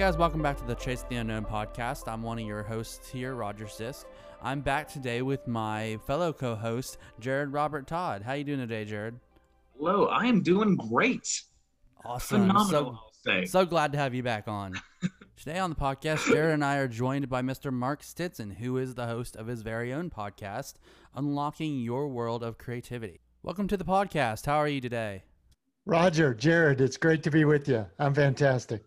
guys, 0.00 0.16
welcome 0.16 0.40
back 0.40 0.56
to 0.56 0.64
the 0.64 0.74
Chase 0.74 1.04
the 1.10 1.16
Unknown 1.16 1.44
podcast. 1.44 2.10
I'm 2.10 2.22
one 2.22 2.38
of 2.38 2.46
your 2.46 2.62
hosts 2.62 3.10
here, 3.10 3.34
Roger 3.34 3.66
Sisk. 3.66 4.06
I'm 4.42 4.62
back 4.62 4.88
today 4.88 5.20
with 5.20 5.46
my 5.46 5.98
fellow 6.06 6.32
co-host, 6.32 6.96
Jared 7.18 7.52
Robert 7.52 7.86
Todd. 7.86 8.22
How 8.22 8.32
are 8.32 8.36
you 8.36 8.44
doing 8.44 8.60
today, 8.60 8.86
Jared? 8.86 9.20
Hello, 9.76 10.06
I 10.06 10.24
am 10.24 10.40
doing 10.42 10.76
great. 10.76 11.42
Awesome. 12.02 12.48
Phenomenal, 12.48 12.66
So, 12.70 12.86
I'll 12.86 13.12
say. 13.42 13.44
so 13.44 13.66
glad 13.66 13.92
to 13.92 13.98
have 13.98 14.14
you 14.14 14.22
back 14.22 14.48
on. 14.48 14.80
Today 15.36 15.58
on 15.58 15.68
the 15.68 15.76
podcast, 15.76 16.26
Jared 16.32 16.54
and 16.54 16.64
I 16.64 16.76
are 16.76 16.88
joined 16.88 17.28
by 17.28 17.42
Mr. 17.42 17.70
Mark 17.70 18.02
Stinson, 18.02 18.52
who 18.52 18.78
is 18.78 18.94
the 18.94 19.06
host 19.06 19.36
of 19.36 19.48
his 19.48 19.60
very 19.60 19.92
own 19.92 20.08
podcast, 20.08 20.74
Unlocking 21.14 21.78
Your 21.80 22.08
World 22.08 22.42
of 22.42 22.56
Creativity. 22.56 23.20
Welcome 23.42 23.68
to 23.68 23.76
the 23.76 23.84
podcast. 23.84 24.46
How 24.46 24.56
are 24.56 24.68
you 24.68 24.80
today? 24.80 25.24
Roger, 25.84 26.32
Jared, 26.32 26.80
it's 26.80 26.96
great 26.96 27.22
to 27.22 27.30
be 27.30 27.44
with 27.44 27.68
you. 27.68 27.84
I'm 27.98 28.14
fantastic. 28.14 28.82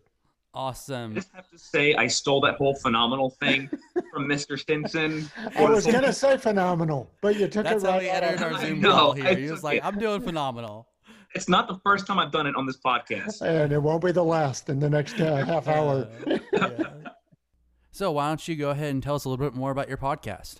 I 0.55 0.59
Awesome. 0.59 1.15
just 1.15 1.31
have 1.33 1.49
to 1.49 1.57
say, 1.57 1.95
I 1.95 2.05
stole 2.07 2.39
that 2.41 2.55
whole 2.57 2.75
phenomenal 2.75 3.31
thing 3.31 3.69
from 4.13 4.27
Mr. 4.27 4.57
Stinson. 4.59 5.29
I 5.57 5.63
was 5.65 5.85
going 5.85 6.03
to 6.03 6.13
say 6.13 6.37
phenomenal, 6.37 7.09
but 7.21 7.35
you 7.39 7.47
took 7.47 7.63
That's 7.63 7.83
it 7.83 7.87
how 7.87 7.93
right 7.93 8.03
he 8.03 8.09
out 8.09 8.23
entered 8.23 8.35
of 8.45 8.53
our 8.53 8.59
I 8.59 8.65
Zoom 8.65 8.79
know, 8.81 8.91
call 8.91 9.11
I 9.13 9.15
here. 9.15 9.35
He 9.35 9.51
was 9.51 9.63
like, 9.63 9.77
it. 9.77 9.85
I'm 9.85 9.97
doing 9.97 10.21
phenomenal. 10.21 10.87
It's 11.33 11.49
not 11.49 11.67
the 11.67 11.79
first 11.83 12.05
time 12.05 12.19
I've 12.19 12.31
done 12.31 12.45
it 12.45 12.55
on 12.55 12.67
this 12.67 12.77
podcast. 12.85 13.41
And 13.41 13.73
it 13.73 13.81
won't 13.81 14.03
be 14.03 14.11
the 14.11 14.23
last 14.23 14.69
in 14.69 14.79
the 14.79 14.89
next 14.89 15.19
uh, 15.19 15.43
half 15.45 15.67
hour. 15.67 16.07
Yeah. 16.27 16.89
So 17.91 18.11
why 18.11 18.27
don't 18.27 18.47
you 18.47 18.55
go 18.55 18.69
ahead 18.69 18.91
and 18.91 19.01
tell 19.01 19.15
us 19.15 19.25
a 19.25 19.29
little 19.29 19.43
bit 19.43 19.55
more 19.55 19.71
about 19.71 19.87
your 19.87 19.97
podcast? 19.97 20.57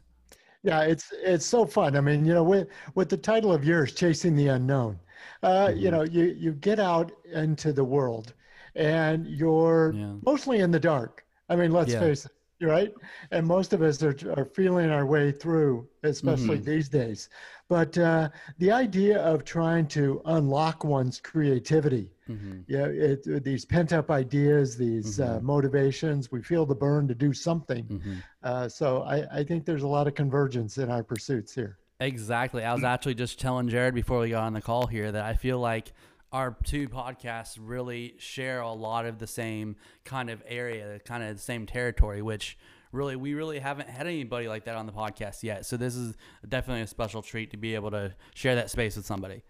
Yeah, 0.64 0.82
it's 0.82 1.12
it's 1.24 1.46
so 1.46 1.66
fun. 1.66 1.96
I 1.98 2.02
mean, 2.02 2.26
you 2.26 2.34
know, 2.34 2.44
with 2.44 2.70
with 2.96 3.10
the 3.10 3.18
title 3.18 3.52
of 3.52 3.66
yours, 3.66 3.94
"Chasing 3.94 4.36
the 4.36 4.48
Unknown," 4.48 4.98
uh, 5.44 5.72
you 5.76 5.90
Mhm. 5.90 5.92
know, 5.92 6.04
you 6.04 6.24
you 6.40 6.54
get 6.54 6.80
out 6.80 7.12
into 7.34 7.74
the 7.74 7.84
world, 7.84 8.34
and 8.76 9.28
you're 9.28 9.94
Yeah. 9.96 10.14
mostly 10.22 10.60
in 10.60 10.72
the 10.72 10.80
dark. 10.80 11.24
I 11.50 11.56
mean, 11.56 11.72
let's 11.72 11.94
Yeah. 11.94 12.00
face 12.00 12.26
it, 12.26 12.66
right? 12.66 12.94
And 13.32 13.46
most 13.46 13.74
of 13.74 13.82
us 13.82 14.02
are 14.04 14.16
are 14.38 14.46
feeling 14.46 14.90
our 14.90 15.06
way 15.06 15.32
through, 15.32 15.88
especially 16.04 16.60
Mhm. 16.60 16.66
these 16.66 16.90
days. 16.90 17.30
But 17.70 17.98
uh, 17.98 18.30
the 18.58 18.72
idea 18.72 19.22
of 19.22 19.44
trying 19.44 19.88
to 19.90 20.22
unlock 20.26 20.84
one's 20.84 21.20
creativity, 21.20 22.12
hmm 22.28 22.62
yeah, 22.68 22.86
it, 22.86 23.44
these 23.44 23.66
pent 23.66 23.92
up 23.92 24.10
ideas, 24.10 24.78
these 24.78 25.20
uh, 25.20 25.40
Mhm. 25.40 25.44
motivations, 25.44 26.32
we 26.32 26.42
feel 26.42 26.66
the 26.66 26.76
burn 26.76 27.08
to 27.10 27.16
do 27.16 27.34
something. 27.34 27.86
hmm 27.86 28.20
Uh, 28.42 28.68
so 28.70 29.04
I, 29.04 29.40
I 29.40 29.44
think 29.44 29.66
there's 29.66 29.84
a 29.84 29.88
lot 29.88 30.08
of 30.08 30.16
convergence 30.16 30.78
in 30.78 30.90
our 30.90 31.04
pursuits 31.04 31.54
here. 31.54 31.78
Exactly. 32.00 32.64
I 32.64 32.74
was 32.74 32.84
actually 32.84 33.16
just 33.16 33.40
telling 33.40 33.68
Jared 33.70 33.94
before 33.96 34.20
we 34.20 34.30
got 34.32 34.44
on 34.44 34.54
the 34.54 34.62
call 34.62 34.88
here 34.88 35.12
that 35.12 35.24
I 35.24 35.34
feel 35.36 35.60
like 35.60 35.94
our 36.34 36.58
two 36.64 36.90
podcasts 36.90 37.58
really 37.62 38.16
share 38.18 38.60
a 38.62 38.72
lot 38.74 39.06
of 39.06 39.20
the 39.20 39.28
same 39.28 39.76
kind 40.04 40.30
of 40.32 40.42
area, 40.48 41.00
kind 41.06 41.24
of 41.24 41.36
the 41.36 41.42
same 41.42 41.66
territory, 41.68 42.22
which 42.24 42.58
really 42.92 43.16
we 43.16 43.36
really 43.36 43.60
haven't 43.60 43.88
had 43.90 44.08
anybody 44.08 44.48
like 44.48 44.66
that 44.66 44.76
on 44.76 44.86
the 44.88 44.92
podcast 44.92 45.44
yet. 45.44 45.66
So 45.66 45.78
this 45.78 45.96
is 45.96 46.16
definitely 46.50 46.82
a 46.82 46.88
special 46.88 47.22
treat 47.22 47.52
to 47.52 47.58
be 47.58 47.76
able 47.76 47.92
to 47.92 48.14
share 48.34 48.56
that 48.56 48.70
space 48.72 48.96
with 48.96 49.06
somebody. 49.06 49.44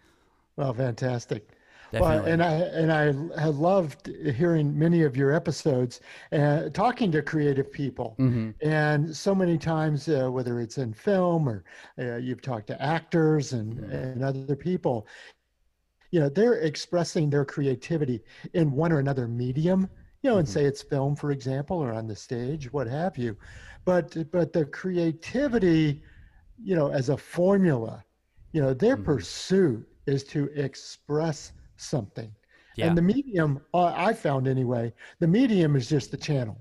Well, 0.57 0.73
fantastic. 0.73 1.49
Definitely. 1.91 2.17
Well, 2.17 2.25
and 2.33 2.43
I 2.43 2.53
and 2.53 2.91
I 2.91 3.39
have 3.39 3.57
loved 3.57 4.07
hearing 4.07 4.77
many 4.77 5.03
of 5.03 5.15
your 5.15 5.31
episodes 5.31 6.01
and 6.31 6.73
talking 6.73 7.11
to 7.11 7.21
creative 7.21 7.71
people. 7.71 8.15
hmm 8.17 8.49
And 8.61 9.15
so 9.15 9.35
many 9.35 9.57
times, 9.59 10.09
uh, 10.09 10.27
whether 10.29 10.59
it's 10.59 10.79
in 10.79 10.93
film 10.93 11.47
or 11.47 11.63
uh, 11.99 12.15
you've 12.17 12.41
talked 12.41 12.67
to 12.67 12.81
actors 12.81 13.53
and, 13.53 13.77
Mhm. 13.77 13.93
and 13.93 14.23
other 14.23 14.55
people, 14.55 15.07
you 16.13 16.21
know, 16.21 16.29
they're 16.29 16.59
expressing 16.61 17.29
their 17.29 17.45
creativity 17.45 18.23
in 18.53 18.71
one 18.71 18.93
or 18.93 18.99
another 18.99 19.27
medium, 19.27 19.89
you 20.21 20.29
know, 20.31 20.37
and 20.39 20.47
Mhm. 20.47 20.51
say 20.53 20.65
it's 20.65 20.83
film, 20.83 21.15
for 21.15 21.31
example, 21.31 21.77
or 21.77 21.93
on 21.93 22.07
the 22.07 22.15
stage, 22.15 22.71
what 22.73 22.87
have 22.87 23.17
you. 23.17 23.37
But 23.85 24.31
but 24.31 24.53
the 24.53 24.65
creativity, 24.67 26.03
you 26.63 26.75
know, 26.75 26.89
as 26.91 27.09
a 27.09 27.17
formula, 27.17 28.05
you 28.53 28.61
know, 28.61 28.73
their 28.73 28.97
Mhm. 28.97 29.05
pursuit 29.05 29.87
is 30.05 30.23
to 30.25 30.49
express 30.55 31.53
something. 31.77 32.35
Yeah. 32.75 32.87
And 32.87 32.97
the 32.97 33.01
medium, 33.01 33.61
uh, 33.73 33.93
I 33.95 34.13
found 34.13 34.47
anyway, 34.47 34.93
the 35.19 35.27
medium 35.27 35.75
is 35.75 35.89
just 35.89 36.11
the 36.11 36.17
channel. 36.17 36.57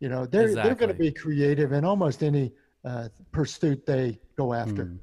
You 0.00 0.08
know, 0.08 0.26
they're 0.26 0.56
they're 0.56 0.74
going 0.74 0.90
to 0.90 0.98
be 0.98 1.12
creative 1.12 1.72
in 1.72 1.84
almost 1.84 2.22
any 2.24 2.54
uh, 2.84 3.08
pursuit 3.32 3.86
they 3.86 4.20
go 4.36 4.52
after. 4.52 4.84
Mm. 4.84 4.98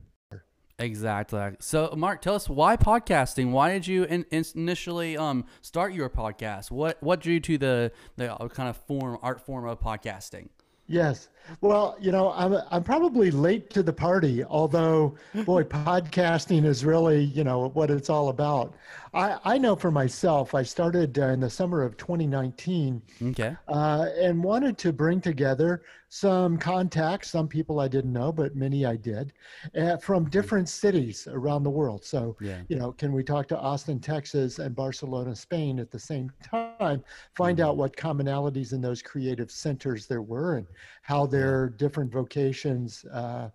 Exactly. 0.79 1.51
So, 1.59 1.93
Mark, 1.95 2.21
tell 2.21 2.35
us 2.35 2.49
why 2.49 2.77
podcasting? 2.77 3.51
Why 3.51 3.71
did 3.71 3.85
you 3.85 4.05
in, 4.05 4.25
in- 4.31 4.45
initially 4.55 5.15
um 5.17 5.45
start 5.61 5.93
your 5.93 6.09
podcast? 6.09 6.71
What 6.71 7.01
what 7.01 7.19
drew 7.21 7.35
you 7.35 7.39
to 7.41 7.57
the 7.57 7.91
the 8.17 8.33
uh, 8.33 8.47
kind 8.47 8.69
of 8.69 8.77
form 8.77 9.17
art 9.21 9.39
form 9.41 9.67
of 9.67 9.79
podcasting? 9.79 10.49
Yes. 10.87 11.29
Well, 11.61 11.95
you 11.99 12.11
know, 12.11 12.31
I'm 12.33 12.55
I'm 12.71 12.83
probably 12.83 13.31
late 13.31 13.69
to 13.71 13.83
the 13.83 13.93
party, 13.93 14.43
although 14.43 15.15
boy, 15.45 15.63
podcasting 15.63 16.65
is 16.65 16.85
really, 16.85 17.23
you 17.25 17.43
know, 17.43 17.69
what 17.69 17.91
it's 17.91 18.09
all 18.09 18.29
about. 18.29 18.75
I 19.13 19.39
I 19.43 19.57
know 19.57 19.75
for 19.75 19.91
myself, 19.91 20.55
I 20.55 20.63
started 20.63 21.17
uh, 21.19 21.27
in 21.27 21.39
the 21.39 21.49
summer 21.49 21.83
of 21.83 21.97
2019 21.97 23.01
Okay. 23.21 23.55
uh, 23.67 24.07
and 24.19 24.43
wanted 24.43 24.77
to 24.79 24.93
bring 24.93 25.21
together 25.21 25.83
some 26.09 26.57
contacts, 26.57 27.31
some 27.31 27.47
people 27.47 27.79
I 27.79 27.87
didn't 27.87 28.13
know, 28.13 28.31
but 28.31 28.55
many 28.55 28.85
I 28.85 28.95
did, 28.95 29.33
uh, 29.75 29.97
from 29.97 30.29
different 30.29 30.69
cities 30.69 31.27
around 31.31 31.63
the 31.63 31.71
world. 31.71 32.03
So, 32.05 32.37
Yeah. 32.39 32.61
you 32.67 32.75
know, 32.77 32.91
can 32.91 33.11
we 33.13 33.23
talk 33.23 33.47
to 33.47 33.57
Austin, 33.57 33.99
Texas, 33.99 34.59
and 34.59 34.75
Barcelona, 34.75 35.35
Spain 35.35 35.79
at 35.79 35.89
the 35.89 35.97
same 35.97 36.31
time? 36.43 37.03
Find 37.33 37.57
Mhm. 37.57 37.63
out 37.63 37.77
what 37.77 37.95
commonalities 37.97 38.73
in 38.73 38.81
those 38.81 39.01
creative 39.01 39.49
centers 39.49 40.05
there 40.05 40.21
were 40.21 40.57
and 40.57 40.67
how 41.01 41.25
their 41.33 41.69
different 41.69 42.11
vocations. 42.11 43.05
Uh, 43.05 43.49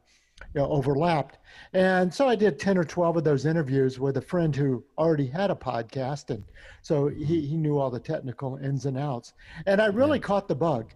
you 0.54 0.60
know, 0.60 0.70
overlapped. 0.70 1.38
And 1.72 2.14
so 2.14 2.28
I 2.28 2.36
did 2.36 2.60
10 2.60 2.78
or 2.78 2.84
12 2.84 3.16
of 3.16 3.24
those 3.24 3.44
interviews 3.44 3.98
with 3.98 4.18
a 4.18 4.20
friend 4.22 4.54
who 4.54 4.84
already 4.96 5.26
had 5.26 5.50
a 5.50 5.54
podcast. 5.56 6.30
And 6.30 6.44
so 6.80 7.08
he, 7.08 7.44
he 7.44 7.56
knew 7.56 7.76
all 7.76 7.90
the 7.90 7.98
technical 7.98 8.56
ins 8.58 8.86
and 8.86 8.96
outs. 8.96 9.32
And 9.66 9.82
I 9.82 9.86
really 9.86 10.20
caught 10.20 10.46
the 10.46 10.54
bug. 10.54 10.94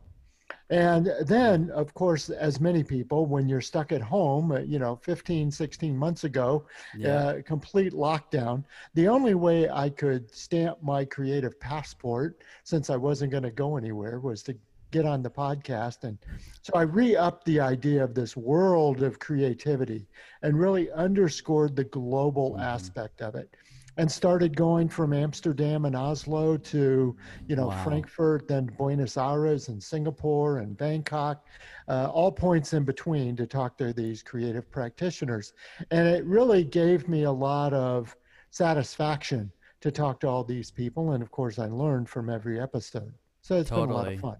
And 0.70 1.12
then, 1.26 1.70
of 1.70 1.93
course, 1.93 2.31
as 2.31 2.60
many 2.60 2.82
people, 2.84 3.26
when 3.26 3.49
you're 3.49 3.60
stuck 3.60 3.91
at 3.93 4.00
home, 4.00 4.53
uh, 4.53 4.60
you 4.60 4.78
know, 4.78 4.97
15, 4.97 5.50
16 5.50 5.97
months 5.97 6.25
ago, 6.25 6.66
Yeah. 6.97 7.14
uh, 7.14 7.43
complete 7.43 7.93
lockdown, 7.93 8.64
the 8.94 9.09
only 9.09 9.34
way 9.34 9.69
I 9.69 9.91
could 9.91 10.32
stamp 10.34 10.82
my 10.82 11.04
creative 11.04 11.59
passport, 11.60 12.43
since 12.64 12.91
I 12.91 12.97
wasn't 12.97 13.32
going 13.32 13.43
to 13.43 13.50
go 13.50 13.76
anywhere, 13.76 14.20
was 14.20 14.43
to 14.44 14.56
get 14.92 15.04
on 15.04 15.22
the 15.22 15.30
podcast. 15.30 16.04
And 16.04 16.16
so 16.62 16.72
I 16.75 16.82
re 16.82 17.16
upped 17.16 17.44
the 17.44 17.58
idea 17.58 18.04
of 18.04 18.14
this 18.14 18.36
world 18.36 19.03
of 19.03 19.19
creativity 19.19 20.06
and 20.42 20.58
really 20.60 20.91
underscored 20.92 21.75
the 21.75 21.84
global 21.84 22.54
Mhm. 22.54 22.62
aspect 22.62 23.20
of 23.22 23.34
it. 23.34 23.56
And 23.98 24.10
started 24.10 24.56
going 24.56 24.88
from 24.88 25.12
Amsterdam 25.12 25.84
and 25.84 25.94
Oslo 25.94 26.56
to, 26.56 27.16
you 27.48 27.56
know, 27.56 27.66
Wow. 27.66 27.84
Frankfurt, 27.84 28.48
then 28.48 28.66
Buenos 28.78 29.19
Aires 29.19 29.69
and 29.69 29.82
Singapore 29.82 30.58
and 30.58 30.76
Bangkok, 30.78 31.44
uh, 31.88 32.08
all 32.10 32.32
points 32.32 32.72
in 32.72 32.84
between 32.84 33.36
to 33.36 33.47
talk 33.47 33.76
to 33.78 33.92
these 33.92 34.22
creative 34.22 34.70
practitioners. 34.70 35.52
And 35.91 36.08
it 36.08 36.25
really 36.25 36.64
gave 36.64 37.06
me 37.08 37.25
a 37.25 37.32
lot 37.32 37.75
of 37.75 38.16
satisfaction 38.50 39.52
to 39.82 39.91
talk 39.91 40.20
to 40.20 40.28
all 40.28 40.44
these 40.44 40.70
people. 40.70 41.12
And 41.12 41.22
of 41.22 41.31
course, 41.31 41.58
I 41.58 41.66
learned 41.66 42.08
from 42.08 42.31
every 42.31 42.60
episode. 42.60 43.12
So 43.42 43.58
it's 43.58 43.70
been 43.70 43.91
a 43.91 43.92
lot 43.92 44.06
of 44.06 44.20
fun. 44.20 44.36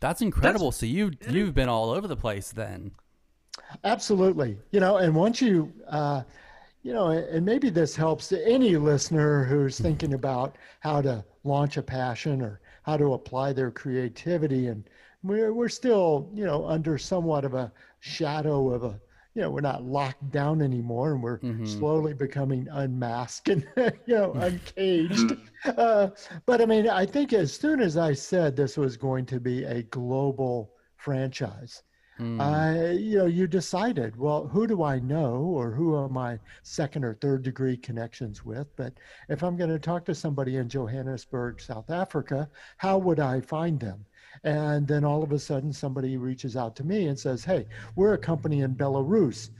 That's 0.00 0.22
incredible. 0.22 0.72
so 0.72 0.86
you 0.86 1.12
you've 1.28 1.54
been 1.54 1.68
all 1.68 1.90
over 1.90 2.06
the 2.06 2.16
place 2.16 2.52
then. 2.52 2.92
Absolutely. 3.84 4.58
You 4.70 4.80
know, 4.80 4.96
and 4.98 5.14
once 5.14 5.42
you, 5.42 5.72
uh, 5.88 6.22
you 6.82 6.92
know, 6.92 7.08
and 7.08 7.44
maybe 7.44 7.70
this 7.70 7.96
helps 7.96 8.32
any 8.32 8.76
listener 8.76 9.44
who's 9.44 9.78
thinking 9.78 10.14
about 10.14 10.56
how 10.80 11.02
to 11.02 11.24
launch 11.44 11.76
a 11.76 11.82
passion 11.82 12.40
or 12.40 12.60
how 12.82 12.96
to 12.96 13.14
apply 13.14 13.52
their 13.52 13.70
creativity. 13.70 14.68
And 14.68 14.88
we're, 15.22 15.52
we're 15.52 15.68
still, 15.68 16.30
you 16.32 16.46
know, 16.46 16.66
under 16.66 16.96
somewhat 16.96 17.44
of 17.44 17.54
a 17.54 17.72
shadow 18.00 18.70
of 18.70 18.84
a, 18.84 19.00
you 19.38 19.44
know, 19.44 19.50
we're 19.50 19.60
not 19.60 19.84
locked 19.84 20.32
down 20.32 20.60
anymore 20.60 21.12
and 21.12 21.22
we're 21.22 21.38
Mhm. 21.38 21.64
slowly 21.66 22.12
becoming 22.12 22.66
unmasked 22.72 23.48
and, 23.48 23.64
you 24.06 24.14
know, 24.16 24.34
uncaged. 24.34 25.36
Uh, 25.64 26.08
but 26.44 26.60
I 26.60 26.66
mean, 26.66 26.88
I 26.88 27.06
think 27.06 27.32
as 27.32 27.52
soon 27.52 27.80
as 27.80 27.96
I 27.96 28.14
said 28.14 28.56
this 28.56 28.76
was 28.76 28.96
going 28.96 29.26
to 29.26 29.38
be 29.38 29.62
a 29.62 29.84
global 29.84 30.72
franchise, 30.96 31.84
Mm. 32.18 32.40
I, 32.40 32.92
you 32.92 33.18
know, 33.18 33.26
you 33.26 33.46
decided, 33.46 34.16
well, 34.16 34.48
who 34.48 34.66
do 34.66 34.82
I 34.82 34.98
know 34.98 35.36
or 35.36 35.70
who 35.70 35.94
are 35.94 36.08
my 36.08 36.38
second 36.62 37.04
or 37.04 37.14
third 37.14 37.42
degree 37.42 37.76
connections 37.76 38.44
with? 38.44 38.66
But 38.76 38.94
if 39.28 39.42
I'm 39.42 39.56
going 39.56 39.70
to 39.70 39.78
talk 39.78 40.04
to 40.06 40.14
somebody 40.14 40.56
in 40.56 40.68
Johannesburg, 40.68 41.60
South 41.60 41.90
Africa, 41.90 42.48
how 42.76 42.98
would 42.98 43.20
I 43.20 43.40
find 43.40 43.78
them? 43.78 44.04
And 44.44 44.86
then 44.86 45.04
all 45.04 45.22
of 45.22 45.32
a 45.32 45.38
sudden, 45.38 45.72
somebody 45.72 46.16
reaches 46.16 46.56
out 46.56 46.74
to 46.76 46.84
me 46.84 47.06
and 47.06 47.18
says, 47.18 47.44
hey, 47.44 47.66
we're 47.96 48.14
a 48.14 48.18
company 48.18 48.62
in 48.62 48.74
Belarus. 48.74 49.50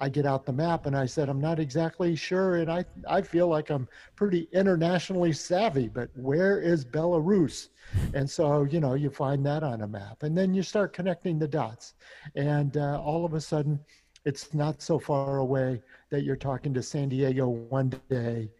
I 0.00 0.08
get 0.08 0.26
out 0.26 0.44
the 0.44 0.52
map 0.52 0.86
and 0.86 0.96
I 0.96 1.06
said, 1.06 1.28
I'm 1.28 1.40
not 1.40 1.58
exactly 1.60 2.16
sure. 2.16 2.56
And 2.56 2.70
I, 2.70 2.84
I 3.08 3.22
feel 3.22 3.48
like 3.48 3.70
I'm 3.70 3.88
pretty 4.16 4.48
internationally 4.52 5.32
savvy, 5.32 5.88
but 5.88 6.10
where 6.14 6.60
is 6.60 6.84
Belarus? 6.84 7.68
And 8.12 8.28
so, 8.28 8.64
you 8.64 8.80
know, 8.80 8.94
you 8.94 9.10
find 9.10 9.44
that 9.46 9.62
on 9.62 9.82
a 9.82 9.86
map 9.88 10.22
and 10.22 10.36
then 10.36 10.52
you 10.54 10.62
start 10.62 10.92
connecting 10.92 11.38
the 11.38 11.48
dots. 11.48 11.94
And 12.34 12.76
uh, 12.76 13.00
all 13.00 13.24
of 13.24 13.34
a 13.34 13.40
sudden, 13.40 13.78
it's 14.24 14.52
not 14.54 14.82
so 14.82 14.98
far 14.98 15.38
away 15.38 15.80
that 16.10 16.22
you're 16.24 16.36
talking 16.36 16.72
to 16.74 16.82
San 16.82 17.08
Diego 17.08 17.48
one 17.48 17.90
day, 18.08 18.50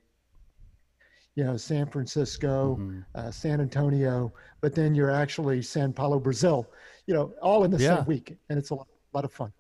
you 1.35 1.45
know, 1.45 1.57
San 1.57 1.87
Francisco, 1.87 2.77
Mm-hmm. 2.79 3.01
uh, 3.15 3.31
San 3.31 3.61
Antonio, 3.61 4.33
but 4.61 4.75
then 4.75 4.95
you're 4.95 5.11
actually 5.11 5.63
San 5.63 5.93
Paulo, 5.93 6.19
Brazil, 6.21 6.71
you 7.07 7.15
know, 7.15 7.33
all 7.43 7.65
in 7.65 7.71
the 7.71 7.79
Yeah. 7.79 7.97
same 7.97 8.05
week. 8.07 8.37
And 8.51 8.59
it's 8.59 8.71
a 8.71 8.75
lot, 8.75 8.89
lot 9.13 9.25
of 9.25 9.33
fun. 9.33 9.53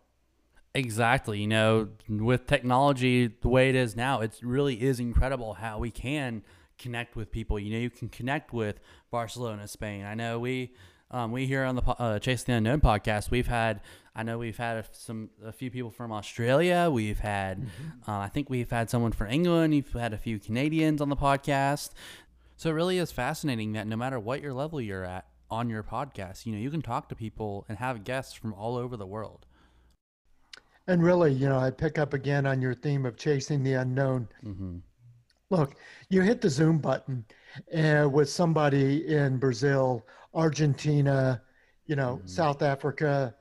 Exactly. 0.74 1.40
You 1.40 1.46
know, 1.46 1.88
with 2.08 2.46
technology 2.46 3.28
the 3.28 3.48
way 3.48 3.68
it 3.68 3.76
is 3.76 3.94
now, 3.94 4.20
it 4.20 4.40
really 4.42 4.82
is 4.82 4.98
incredible 4.98 5.54
how 5.54 5.78
we 5.78 5.90
can 5.90 6.42
connect 6.78 7.14
with 7.14 7.30
people. 7.30 7.60
You 7.60 7.74
know, 7.74 7.78
you 7.78 7.90
can 7.90 8.08
connect 8.08 8.52
with 8.52 8.80
Barcelona, 9.10 9.68
Spain. 9.68 10.04
I 10.04 10.14
know 10.14 10.40
we 10.40 10.74
um, 11.12 11.30
we 11.30 11.46
here 11.46 11.62
on 11.62 11.76
the 11.76 11.82
uh, 11.82 12.18
Chase 12.18 12.42
the 12.42 12.54
Unknown 12.54 12.80
podcast, 12.80 13.30
we've 13.30 13.46
had 13.46 13.82
I 14.16 14.24
know 14.24 14.36
we've 14.36 14.56
had 14.56 14.88
some 14.90 15.30
a 15.44 15.52
few 15.52 15.70
people 15.70 15.92
from 15.92 16.10
Australia. 16.10 16.88
We've 16.90 17.20
had 17.20 17.68
uh, 18.08 18.18
I 18.18 18.28
think 18.28 18.50
we've 18.50 18.70
had 18.70 18.90
someone 18.90 19.12
from 19.12 19.30
England. 19.30 19.72
We've 19.72 19.92
had 19.92 20.12
a 20.12 20.18
few 20.18 20.40
Canadians 20.40 21.00
on 21.00 21.08
the 21.08 21.16
podcast. 21.16 21.90
So 22.56 22.70
it 22.70 22.72
really 22.72 22.98
is 22.98 23.12
fascinating 23.12 23.72
that 23.74 23.86
no 23.86 23.96
matter 23.96 24.18
what 24.18 24.40
your 24.40 24.52
level 24.52 24.80
you're 24.80 25.04
at 25.04 25.26
on 25.50 25.70
your 25.70 25.84
podcast, 25.84 26.46
you 26.46 26.52
know, 26.52 26.58
you 26.58 26.70
can 26.70 26.82
talk 26.82 27.08
to 27.10 27.14
people 27.14 27.64
and 27.68 27.78
have 27.78 28.02
guests 28.02 28.34
from 28.34 28.52
all 28.54 28.76
over 28.76 28.96
the 28.96 29.06
world. 29.06 29.46
And 30.86 31.02
really, 31.02 31.32
you 31.32 31.48
know, 31.48 31.58
I 31.58 31.70
pick 31.70 31.98
up 31.98 32.12
again 32.12 32.46
on 32.46 32.60
your 32.60 32.74
theme 32.74 33.06
of 33.06 33.16
chasing 33.16 33.62
the 33.62 33.74
unknown. 33.74 34.28
Mm-hmm. 34.44 34.76
Look, 35.50 35.76
you 36.10 36.20
hit 36.20 36.40
the 36.40 36.50
Zoom 36.50 36.78
button 36.78 37.24
uh, 37.76 38.08
with 38.10 38.28
somebody 38.28 39.06
in 39.06 39.38
Brazil, 39.38 40.04
Argentina, 40.34 41.40
you 41.86 41.96
know, 41.96 42.20
South 42.26 42.62
Africa, 42.62 43.34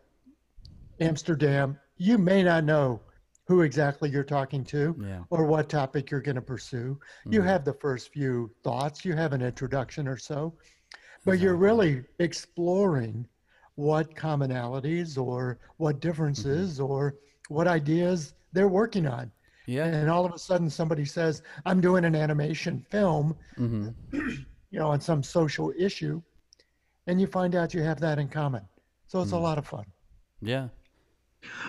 Amsterdam. 1.00 1.78
You 1.98 2.18
may 2.18 2.44
not 2.44 2.64
know 2.64 3.02
who 3.48 3.62
exactly 3.62 4.10
you're 4.10 4.24
talking 4.24 4.64
to 4.66 4.96
Yeah. 5.02 5.24
or 5.30 5.46
what 5.46 5.68
topic 5.68 6.10
you're 6.12 6.22
going 6.22 6.36
to 6.36 6.42
pursue. 6.42 6.98
You 7.30 7.42
Mhm. 7.42 7.46
have 7.46 7.66
the 7.66 7.74
first 7.74 8.14
few 8.14 8.52
thoughts, 8.64 9.04
you 9.04 9.14
have 9.16 9.34
an 9.34 9.42
introduction 9.42 10.08
or 10.08 10.18
so, 10.18 10.54
but 11.26 11.40
you're 11.40 11.58
really 11.58 12.06
exploring 12.20 13.28
what 13.76 14.16
commonalities 14.16 15.18
or 15.22 15.58
what 15.78 16.00
differences 16.00 16.80
or 16.80 17.16
what 17.54 17.68
ideas 17.68 18.34
they're 18.52 18.68
working 18.68 19.08
on. 19.08 19.32
Yeah. 19.66 19.86
And 19.86 20.10
all 20.10 20.26
of 20.26 20.34
a 20.34 20.40
sudden, 20.40 20.70
somebody 20.70 21.06
says, 21.06 21.42
I'm 21.66 21.80
doing 21.80 22.04
an 22.04 22.16
animation 22.16 22.86
film, 22.90 23.36
Mm-hmm. 23.58 23.90
you 24.72 24.80
know, 24.80 24.90
on 24.90 25.00
some 25.00 25.22
social 25.24 25.72
issue. 25.78 26.22
And 27.08 27.22
you 27.22 27.28
find 27.28 27.56
out 27.56 27.74
you 27.74 27.84
have 27.84 28.00
that 28.00 28.18
in 28.18 28.28
common. 28.28 28.64
So 29.08 29.22
it's 29.22 29.34
a 29.34 29.38
lot 29.38 29.58
of 29.58 29.68
fun. 29.68 29.86
Yeah. 30.42 30.70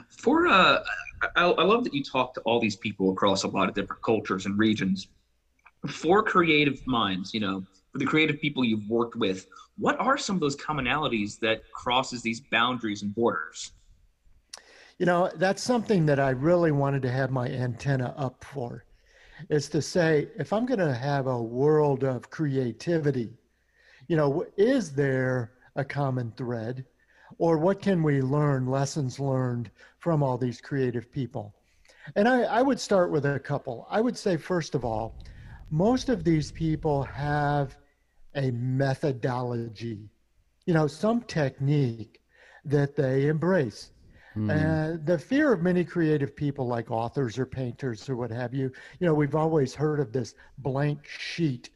For 0.08 0.46
uh, 0.46 0.82
I, 1.36 1.44
I 1.44 1.64
love 1.64 1.84
that 1.84 1.92
you 1.92 2.02
talk 2.02 2.32
to 2.34 2.40
all 2.42 2.60
these 2.60 2.76
people 2.76 3.10
across 3.10 3.42
a 3.42 3.48
lot 3.48 3.69
of 3.69 3.75
different 3.75 4.02
cultures 4.02 4.46
and 4.46 4.58
regions. 4.58 5.08
For 5.87 6.22
creative 6.22 6.84
minds, 6.87 7.34
you 7.34 7.40
know, 7.40 7.62
for 7.92 7.98
the 7.98 8.06
creative 8.06 8.40
people 8.40 8.64
you've 8.64 8.88
worked 8.88 9.16
with, 9.16 9.46
what 9.76 9.98
are 10.00 10.16
some 10.16 10.37
of 10.37 10.40
those 10.40 10.56
commonalities 10.56 11.38
that 11.40 11.62
crosses 11.72 12.22
these 12.22 12.40
boundaries 12.40 13.02
and 13.02 13.14
borders? 13.14 13.72
You 14.99 15.06
know, 15.06 15.31
that's 15.37 15.62
something 15.62 16.06
that 16.06 16.20
I 16.20 16.31
really 16.31 16.70
wanted 16.70 17.02
to 17.02 17.11
have 17.11 17.31
my 17.31 17.49
antenna 17.49 18.14
up 18.17 18.44
for 18.44 18.85
is 19.50 19.69
to 19.70 19.82
say, 19.82 20.29
if 20.37 20.52
I'm 20.52 20.67
going 20.67 20.79
to 20.79 20.94
have 20.94 21.26
a 21.26 21.43
world 21.43 22.05
of 22.05 22.31
creativity, 22.31 23.32
you 24.06 24.17
know, 24.17 24.46
is 24.56 24.93
there 24.93 25.55
a 25.75 25.85
common 25.85 26.32
thread 26.37 26.85
or 27.38 27.58
what 27.58 27.82
can 27.82 28.02
we 28.02 28.23
learn, 28.23 28.67
lessons 28.67 29.19
learned 29.19 29.70
from 29.99 30.23
all 30.23 30.38
these 30.38 30.61
creative 30.61 31.11
people? 31.11 31.55
And 32.14 32.29
I, 32.29 32.43
I 32.43 32.62
would 32.62 32.79
start 32.79 33.11
with 33.11 33.26
a 33.26 33.40
couple. 33.40 33.88
I 33.90 34.00
would 34.00 34.17
say, 34.17 34.37
first 34.37 34.76
of 34.76 34.85
all, 34.85 35.17
most 35.70 36.08
of 36.08 36.23
these 36.23 36.52
people 36.52 37.02
have 37.02 37.76
a 38.37 38.50
methodology, 38.52 40.08
you 40.67 40.75
know, 40.75 40.87
some 40.87 41.23
technique 41.23 42.20
that 42.64 42.94
they 42.94 43.26
embrace. 43.26 43.90
Mm-hmm. 44.36 44.50
And 44.50 45.06
the 45.06 45.19
fear 45.19 45.52
of 45.52 45.62
many 45.62 45.84
creative 45.84 46.34
people, 46.34 46.66
like 46.66 46.90
authors 46.90 47.38
or 47.38 47.46
painters 47.46 48.08
or 48.08 48.16
what 48.16 48.31
have 48.31 48.52
you, 48.52 48.70
you 48.98 49.06
know, 49.06 49.14
we've 49.14 49.34
always 49.36 49.75
heard 49.75 50.00
of 50.00 50.12
this 50.12 50.34
blank 50.58 51.06
sheet, 51.06 51.70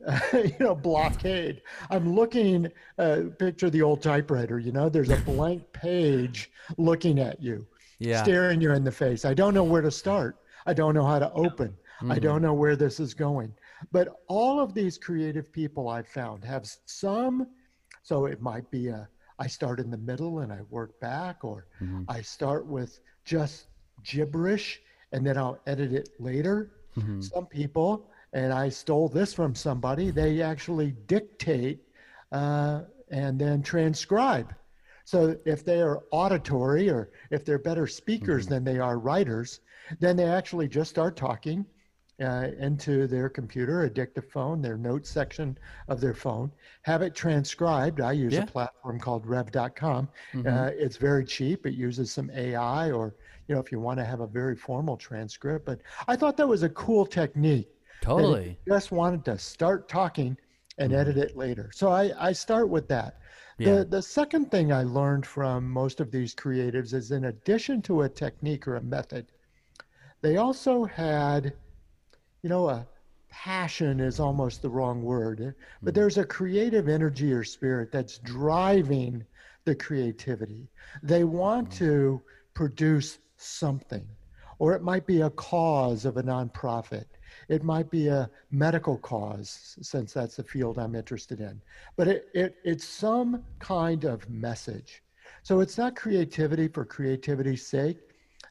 you 0.32 0.52
know, 0.60 0.74
blockade. 0.74 1.62
I'm 1.90 2.14
looking, 2.14 2.70
uh, 2.98 3.22
picture 3.38 3.70
the 3.70 3.80
old 3.82 4.02
typewriter, 4.02 4.58
you 4.58 4.70
know, 4.72 4.88
there's 4.90 5.10
a 5.10 5.16
blank 5.22 5.62
page 5.72 6.50
looking 6.76 7.18
at 7.18 7.40
you, 7.42 7.66
Yeah. 7.98 8.22
staring 8.22 8.60
you 8.60 8.72
in 8.72 8.84
the 8.84 8.92
face. 8.92 9.24
I 9.24 9.32
don't 9.32 9.54
know 9.54 9.64
where 9.64 9.82
to 9.82 9.90
start. 9.90 10.36
I 10.66 10.74
don't 10.74 10.94
know 10.94 11.04
how 11.06 11.18
to 11.18 11.32
open. 11.32 11.74
I 12.02 12.18
Mhm. 12.18 12.22
don't 12.22 12.42
know 12.42 12.54
where 12.54 12.76
this 12.76 13.00
is 13.00 13.14
going. 13.14 13.54
But 13.92 14.08
all 14.28 14.60
of 14.60 14.74
these 14.74 14.98
creative 14.98 15.50
people 15.52 15.88
I've 15.88 16.08
found 16.08 16.44
have 16.44 16.66
some, 16.84 17.46
so 18.02 18.26
it 18.26 18.42
might 18.42 18.70
be 18.70 18.88
a, 18.88 19.08
I 19.38 19.46
start 19.48 19.80
in 19.80 19.90
the 19.90 19.98
middle 19.98 20.38
and 20.40 20.52
I 20.52 20.62
work 20.62 20.92
back, 21.00 21.44
or 21.44 21.66
Mhm. 21.80 22.08
I 22.08 22.22
start 22.22 22.66
with 22.66 23.00
just 23.24 23.68
gibberish 24.02 24.80
and 25.12 25.26
then 25.26 25.36
I'll 25.38 25.56
edit 25.66 25.92
it 25.92 26.08
later. 26.18 26.70
Mhm. 26.96 27.32
Some 27.34 27.46
people, 27.46 28.04
and 28.32 28.52
I 28.52 28.68
stole 28.68 29.08
this 29.08 29.32
from 29.32 29.54
somebody, 29.54 30.10
they 30.10 30.42
actually 30.42 30.92
dictate 30.92 31.80
uh, 32.32 32.82
and 33.10 33.40
then 33.40 33.62
transcribe. 33.62 34.54
So 35.04 35.36
if 35.44 35.64
they 35.64 35.80
are 35.82 36.00
auditory 36.10 36.88
or 36.88 37.08
if 37.30 37.44
they're 37.44 37.58
better 37.58 37.86
speakers 37.86 38.46
Mhm. 38.46 38.48
than 38.48 38.64
they 38.64 38.78
are 38.78 38.98
writers, 38.98 39.60
then 40.00 40.16
they 40.16 40.26
actually 40.26 40.68
just 40.68 40.90
start 40.90 41.16
talking 41.16 41.66
uh, 42.22 42.48
into 42.58 43.06
their 43.06 43.28
computer, 43.28 43.82
a 43.84 43.90
dictaphone, 43.90 44.62
their 44.62 44.76
notes 44.76 45.10
section 45.10 45.58
of 45.88 46.00
their 46.00 46.14
phone, 46.14 46.50
have 46.82 47.02
it 47.02 47.14
transcribed. 47.14 48.00
I 48.00 48.12
use 48.12 48.32
Yeah. 48.34 48.44
a 48.44 48.46
platform 48.46 49.00
called 49.00 49.26
rev.com. 49.26 50.08
Mhm. 50.32 50.46
Uh, 50.46 50.70
it's 50.76 50.96
very 50.96 51.24
cheap. 51.24 51.66
It 51.66 51.74
uses 51.74 52.12
some 52.12 52.30
AI 52.30 52.92
or, 52.92 53.14
you 53.48 53.54
know, 53.54 53.60
if 53.60 53.72
you 53.72 53.80
want 53.80 53.98
to 53.98 54.04
have 54.04 54.20
a 54.20 54.26
very 54.26 54.54
formal 54.56 54.96
transcript. 54.96 55.66
But 55.66 55.80
I 56.06 56.14
thought 56.16 56.36
that 56.36 56.46
was 56.46 56.62
a 56.62 56.68
cool 56.70 57.06
technique. 57.06 57.70
totally. 58.00 58.58
just 58.68 58.92
wanted 58.92 59.24
to 59.24 59.38
start 59.38 59.88
talking 59.88 60.36
and 60.76 60.92
Mhm. 60.92 60.96
edit 60.96 61.16
it 61.16 61.36
later. 61.38 61.70
So 61.72 61.88
I, 61.90 62.12
I 62.18 62.32
start 62.32 62.68
with 62.68 62.86
that. 62.88 63.18
Yeah. 63.56 63.76
The, 63.76 63.84
the 63.86 64.02
second 64.02 64.50
thing 64.50 64.72
I 64.74 64.82
learned 64.82 65.24
from 65.24 65.70
most 65.70 66.00
of 66.00 66.10
these 66.10 66.34
creatives 66.34 66.92
is 66.92 67.12
in 67.12 67.24
addition 67.26 67.80
to 67.82 68.02
a 68.02 68.08
technique 68.10 68.68
or 68.68 68.76
a 68.76 68.82
method, 68.82 69.32
they 70.20 70.36
also 70.36 70.84
had, 70.84 71.54
you 72.44 72.50
know, 72.50 72.68
a 72.68 72.86
passion 73.30 74.00
is 74.00 74.20
almost 74.20 74.60
the 74.60 74.68
wrong 74.68 75.02
word, 75.02 75.40
eh, 75.40 75.50
but 75.82 75.92
Mhm. 75.92 75.94
there's 75.94 76.18
a 76.18 76.26
creative 76.26 76.88
energy 76.88 77.32
or 77.32 77.42
spirit 77.42 77.90
that's 77.90 78.18
driving 78.18 79.24
the 79.64 79.74
creativity. 79.74 80.68
They 81.02 81.24
want 81.24 81.70
Mhm. 81.70 81.76
to 81.78 82.22
produce 82.52 83.18
something, 83.38 84.06
or 84.58 84.74
it 84.74 84.82
might 84.82 85.06
be 85.06 85.22
a 85.22 85.30
cause 85.30 86.04
of 86.04 86.18
a 86.18 86.22
nonprofit. 86.22 87.06
It 87.48 87.64
might 87.64 87.90
be 87.90 88.08
a 88.08 88.30
medical 88.50 88.98
cause, 88.98 89.78
since 89.80 90.12
that's 90.12 90.36
the 90.36 90.44
field 90.44 90.78
I'm 90.78 90.94
interested 90.94 91.40
in. 91.40 91.62
But 91.96 92.08
it, 92.08 92.28
it, 92.34 92.56
it's 92.62 92.84
some 92.84 93.42
kind 93.58 94.04
of 94.04 94.28
message. 94.28 95.02
So 95.42 95.60
it's 95.60 95.78
not 95.78 95.96
creativity 95.96 96.68
for 96.68 96.84
creativity's 96.84 97.66
sake. 97.66 97.96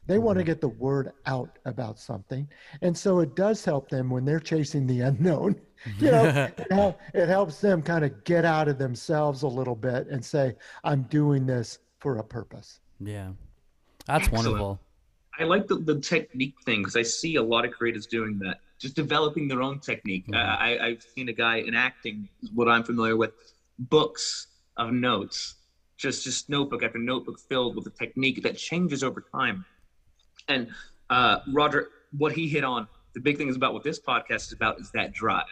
They 0.06 0.18
want 0.18 0.38
to 0.38 0.42
Mhm. 0.42 0.46
get 0.46 0.60
the 0.60 0.68
word 0.68 1.12
out 1.26 1.58
about 1.64 1.98
something. 1.98 2.48
And 2.82 2.96
so 2.96 3.20
it 3.20 3.34
does 3.34 3.64
help 3.64 3.88
them 3.88 4.10
when 4.10 4.24
they're 4.24 4.40
chasing 4.40 4.86
the 4.86 5.00
unknown. 5.00 5.60
You 5.98 6.10
know, 6.12 6.94
it, 7.12 7.28
helps 7.28 7.60
them 7.60 7.82
kind 7.82 8.06
of 8.06 8.24
get 8.24 8.46
out 8.46 8.68
of 8.68 8.78
themselves 8.78 9.42
a 9.42 9.46
little 9.48 9.74
bit 9.76 10.06
and 10.08 10.24
say, 10.24 10.56
I'm 10.82 11.02
doing 11.04 11.44
this 11.44 11.78
for 11.98 12.16
a 12.16 12.24
purpose. 12.24 12.80
yeah. 13.00 13.32
That's 14.06 14.28
Excellent. 14.28 14.46
wonderful. 14.46 14.80
I 15.38 15.44
like 15.44 15.66
the, 15.66 15.76
the 15.76 16.00
technique 16.00 16.54
thing 16.64 16.80
because 16.80 16.96
I 16.96 17.02
see 17.02 17.36
a 17.36 17.42
lot 17.42 17.66
of 17.66 17.72
creators 17.72 18.06
doing 18.06 18.38
that, 18.38 18.60
just 18.78 18.96
developing 18.96 19.46
their 19.46 19.60
own 19.60 19.78
technique. 19.78 20.26
Mhm. 20.28 20.36
I, 20.36 20.76
I, 20.78 20.86
I've 20.86 21.02
seen 21.02 21.28
a 21.28 21.32
guy 21.34 21.56
in 21.56 21.74
acting, 21.74 22.28
what 22.54 22.66
I'm 22.68 22.82
familiar 22.84 23.16
with, 23.18 23.32
books 23.78 24.46
of 24.78 24.90
notes, 24.92 25.56
just 25.98 26.24
just 26.24 26.48
notebook 26.48 26.82
after 26.82 26.98
notebook 26.98 27.38
filled 27.40 27.76
with 27.76 27.86
a 27.86 27.90
technique 27.90 28.42
that 28.42 28.56
changes 28.56 29.02
over 29.04 29.22
time. 29.34 29.64
And 30.48 30.68
uh, 31.10 31.40
Roger, 31.52 31.88
what 32.16 32.32
he 32.32 32.48
hit 32.48 32.64
on, 32.64 32.86
the 33.14 33.20
big 33.20 33.38
thing 33.38 33.48
is 33.48 33.56
about 33.56 33.72
what 33.74 33.82
this 33.82 34.00
podcast 34.00 34.46
is 34.46 34.52
about 34.52 34.80
is 34.80 34.90
that 34.92 35.12
drive. 35.12 35.46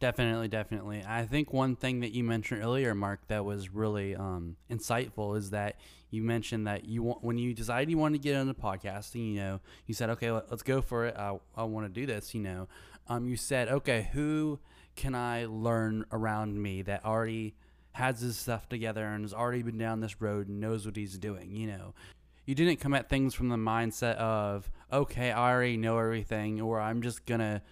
Definitely, 0.00 0.48
definitely. 0.48 1.04
I 1.06 1.26
think 1.26 1.52
one 1.52 1.76
thing 1.76 2.00
that 2.00 2.10
you 2.10 2.24
mentioned 2.24 2.62
earlier, 2.62 2.92
Mark, 2.92 3.20
that 3.28 3.44
was 3.44 3.72
really 3.72 4.16
um, 4.16 4.56
insightful 4.68 5.36
is 5.36 5.50
that 5.50 5.76
you 6.10 6.22
mentioned 6.22 6.66
that 6.66 6.84
you 6.84 7.04
want 7.04 7.22
when 7.22 7.38
you 7.38 7.54
decided 7.54 7.88
you 7.88 7.98
wanted 7.98 8.20
to 8.20 8.28
get 8.28 8.34
into 8.34 8.52
podcasting, 8.52 9.34
you 9.34 9.40
know, 9.40 9.60
you 9.86 9.94
said, 9.94 10.10
okay, 10.10 10.32
let, 10.32 10.50
us 10.50 10.62
go 10.62 10.82
for 10.82 11.06
it. 11.06 11.14
I, 11.16 11.38
I 11.56 11.62
want 11.64 11.86
to 11.86 12.00
do 12.00 12.04
this, 12.04 12.34
you 12.34 12.40
know. 12.40 12.66
Um, 13.08 13.28
you 13.28 13.36
said, 13.36 13.68
okay, 13.68 14.08
who 14.12 14.58
can 14.96 15.14
I 15.14 15.46
learn 15.48 16.04
around 16.10 16.60
me 16.60 16.82
that 16.82 17.04
already 17.04 17.54
has 17.92 18.20
his 18.20 18.36
stuff 18.36 18.68
together 18.68 19.06
and 19.06 19.22
has 19.22 19.32
already 19.32 19.62
been 19.62 19.78
down 19.78 20.00
this 20.00 20.20
road 20.20 20.48
and 20.48 20.60
knows 20.60 20.84
what 20.84 20.96
he's 20.96 21.16
doing, 21.16 21.54
you 21.54 21.68
know. 21.68 21.94
You 22.44 22.54
didn't 22.54 22.80
come 22.80 22.94
at 22.94 23.08
things 23.08 23.34
from 23.34 23.48
the 23.48 23.56
mindset 23.56 24.16
of, 24.16 24.70
okay, 24.92 25.30
I 25.30 25.52
already 25.52 25.76
know 25.76 25.98
everything, 25.98 26.60
or 26.60 26.80
I'm 26.80 27.02
just 27.02 27.24
gonna 27.24 27.62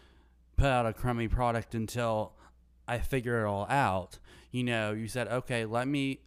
put 0.57 0.67
out 0.67 0.87
a 0.87 0.93
crummy 0.93 1.29
product 1.29 1.75
until 1.75 2.35
I 2.87 2.99
figure 2.99 3.45
it 3.45 3.49
all 3.49 3.67
out. 3.69 4.19
You 4.51 4.65
know, 4.65 4.93
you 4.93 5.09
said, 5.09 5.29
okay, 5.29 5.65
let 5.65 5.89
me 5.89 6.21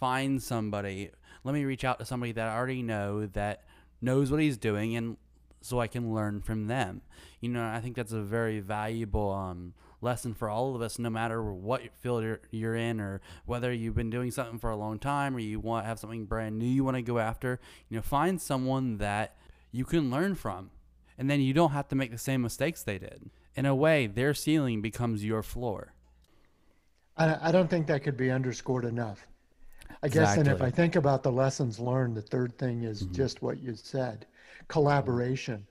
find 0.00 0.42
somebody, 0.42 1.10
let 1.44 1.54
me 1.54 1.64
reach 1.64 1.84
out 1.84 1.98
to 1.98 2.04
somebody 2.04 2.32
that 2.32 2.48
I 2.48 2.56
already 2.56 2.82
know 2.82 3.26
that 3.26 3.64
knows 4.00 4.30
what 4.30 4.40
he's 4.40 4.56
doing, 4.56 4.96
and 4.96 5.16
so 5.60 5.80
I 5.80 5.86
can 5.86 6.14
learn 6.14 6.40
from 6.42 6.66
them. 6.66 7.02
You 7.40 7.48
know, 7.48 7.64
I 7.64 7.80
think 7.80 7.96
that's 7.96 8.12
a 8.12 8.20
very 8.20 8.60
valuable 8.60 9.32
um, 9.32 9.74
lesson 10.04 10.34
for 10.34 10.48
all 10.48 10.76
of 10.76 10.82
us, 10.82 10.98
no 10.98 11.10
matter 11.10 11.42
what 11.42 11.82
field 11.98 12.22
you're, 12.22 12.40
you're 12.50 12.76
in 12.76 13.00
or 13.00 13.20
whether 13.46 13.72
you've 13.72 13.96
been 13.96 14.10
doing 14.10 14.30
something 14.30 14.58
for 14.58 14.70
a 14.70 14.76
long 14.76 14.98
time 14.98 15.34
or 15.34 15.40
you 15.40 15.58
want 15.58 15.84
to 15.84 15.88
have 15.88 15.98
something 15.98 16.26
brand 16.26 16.58
new 16.58 16.66
you 16.66 16.84
want 16.84 16.96
to 16.96 17.02
go 17.02 17.18
after. 17.18 17.58
You 17.88 17.96
know, 17.96 18.02
find 18.02 18.40
someone 18.40 18.98
that 18.98 19.36
you 19.72 19.84
can 19.84 20.10
learn 20.10 20.36
from, 20.36 20.70
and 21.18 21.28
then 21.28 21.40
you 21.40 21.52
don't 21.52 21.72
have 21.72 21.88
to 21.88 21.96
make 21.96 22.12
the 22.12 22.18
same 22.18 22.42
mistakes 22.42 22.82
they 22.82 22.98
did. 22.98 23.30
In 23.56 23.66
a 23.66 23.74
way, 23.74 24.06
their 24.06 24.34
ceiling 24.34 24.80
becomes 24.80 25.24
your 25.24 25.42
floor. 25.42 25.94
I, 27.16 27.48
I 27.48 27.52
don't 27.52 27.68
think 27.68 27.86
that 27.88 28.02
could 28.04 28.16
be 28.16 28.30
underscored 28.30 28.84
enough. 28.84 29.26
I 30.02 30.08
guess, 30.08 30.36
and 30.36 30.48
if 30.48 30.60
I 30.60 30.70
think 30.70 30.96
about 30.96 31.22
the 31.22 31.32
lessons 31.32 31.78
learned, 31.80 32.16
the 32.16 32.22
third 32.22 32.58
thing 32.58 32.82
is 32.82 33.02
mm-hmm. 33.02 33.14
just 33.14 33.42
what 33.42 33.62
you 33.62 33.74
said 33.74 34.26
collaboration. 34.68 35.66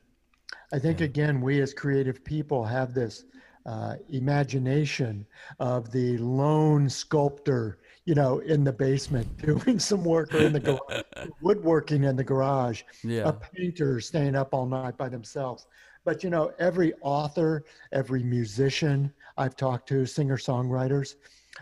I 0.71 0.79
think, 0.79 0.99
yeah. 0.99 1.05
again, 1.05 1.41
we 1.41 1.61
as 1.61 1.73
creative 1.73 2.23
people 2.23 2.63
have 2.63 2.93
this 2.93 3.25
uh, 3.65 3.95
imagination 4.09 5.25
of 5.59 5.91
the 5.91 6.17
lone 6.17 6.89
sculptor, 6.89 7.79
you 8.05 8.15
know, 8.15 8.39
in 8.39 8.63
the 8.63 8.73
basement 8.73 9.37
doing 9.45 9.79
some 9.79 10.03
work 10.03 10.33
or 10.33 10.39
in 10.39 10.53
the 10.53 10.59
garage, 10.59 11.03
woodworking 11.41 12.03
in 12.03 12.15
the 12.15 12.23
garage, 12.23 12.83
yeah. 13.03 13.27
a 13.27 13.33
painter 13.33 13.99
staying 13.99 14.35
up 14.35 14.53
all 14.53 14.65
night 14.65 14.97
by 14.97 15.09
themselves. 15.09 15.67
But, 16.05 16.23
you 16.23 16.29
know, 16.29 16.51
every 16.59 16.93
author, 17.01 17.63
every 17.93 18.23
musician 18.23 19.13
I've 19.37 19.55
talked 19.55 19.87
to, 19.89 20.05
singer 20.05 20.37
songwriters, 20.37 21.15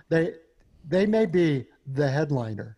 they, 0.10 0.34
they 0.88 1.06
may 1.06 1.28
be 1.28 1.66
the 1.94 2.10
headliner, 2.10 2.78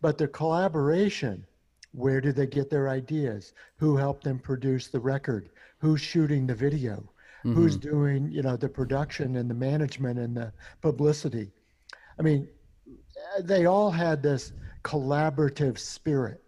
but 0.00 0.18
the 0.18 0.26
collaboration, 0.28 1.46
where 1.92 2.20
do 2.20 2.32
they 2.32 2.48
get 2.48 2.68
their 2.68 2.88
ideas? 2.88 3.52
Who 3.76 3.96
helped 3.96 4.24
them 4.24 4.40
produce 4.40 4.88
the 4.88 4.98
record? 4.98 5.50
Who's 5.78 6.00
shooting 6.00 6.46
the 6.46 6.54
video? 6.54 7.08
Mm-hmm. 7.44 7.54
who's 7.54 7.76
doing 7.76 8.30
you 8.30 8.42
know 8.42 8.56
the 8.56 8.68
production 8.68 9.36
and 9.36 9.48
the 9.50 9.54
management 9.54 10.18
and 10.18 10.36
the 10.36 10.52
publicity. 10.80 11.52
I 12.18 12.22
mean 12.22 12.48
they 13.42 13.66
all 13.66 13.90
had 13.90 14.22
this 14.22 14.52
collaborative 14.82 15.78
spirit. 15.78 16.42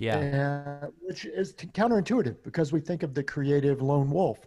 Yeah. 0.00 0.18
And, 0.18 0.92
which 1.02 1.24
is 1.24 1.54
counterintuitive 1.54 2.42
because 2.42 2.72
we 2.72 2.80
think 2.80 3.02
of 3.02 3.14
the 3.14 3.22
creative 3.22 3.80
lone 3.80 4.10
wolf. 4.10 4.38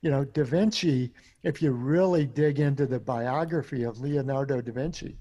You 0.00 0.10
know 0.10 0.24
da 0.24 0.44
vinci 0.44 1.12
if 1.42 1.62
you 1.62 1.72
really 1.72 2.26
dig 2.26 2.60
into 2.60 2.86
the 2.86 3.00
biography 3.00 3.84
of 3.84 3.98
leonardo 4.00 4.60
da 4.60 4.72
vinci 4.72 5.16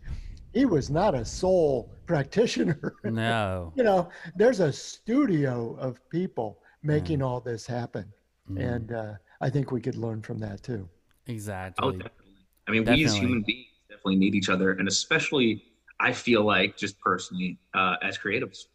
he 0.54 0.66
was 0.66 0.90
not 0.90 1.16
a 1.16 1.26
sole 1.26 1.90
practitioner. 2.06 2.96
No. 3.04 3.74
You 3.78 3.84
know 3.84 4.10
there's 4.36 4.60
a 4.60 4.72
studio 4.72 5.76
of 5.80 5.98
people 6.10 6.60
making 6.84 7.20
mm. 7.20 7.26
all 7.26 7.42
this 7.42 7.66
happen. 7.66 8.06
Mm. 8.52 8.76
and 8.76 8.92
uh, 8.92 9.14
I 9.42 9.50
think 9.50 9.72
we 9.72 9.82
could 9.82 9.96
learn 9.96 10.22
from 10.22 10.40
that 10.40 10.64
too. 10.64 10.90
Exactly. 11.28 11.88
Oh, 11.88 11.92
definitely. 11.92 12.34
I 12.68 12.72
mean, 12.72 12.84
definitely. 12.84 13.04
we 13.06 13.10
as 13.10 13.18
human 13.18 13.44
beings 13.46 13.68
definitely 13.90 14.16
need 14.18 14.36
each 14.36 14.50
other, 14.50 14.72
and 14.72 14.88
especially 14.88 15.64
I 16.00 16.14
feel 16.14 16.44
like 16.44 16.78
just 16.78 17.00
personally 17.00 17.60
uh, 17.74 17.96
as 18.02 18.18
creatives. 18.18 18.66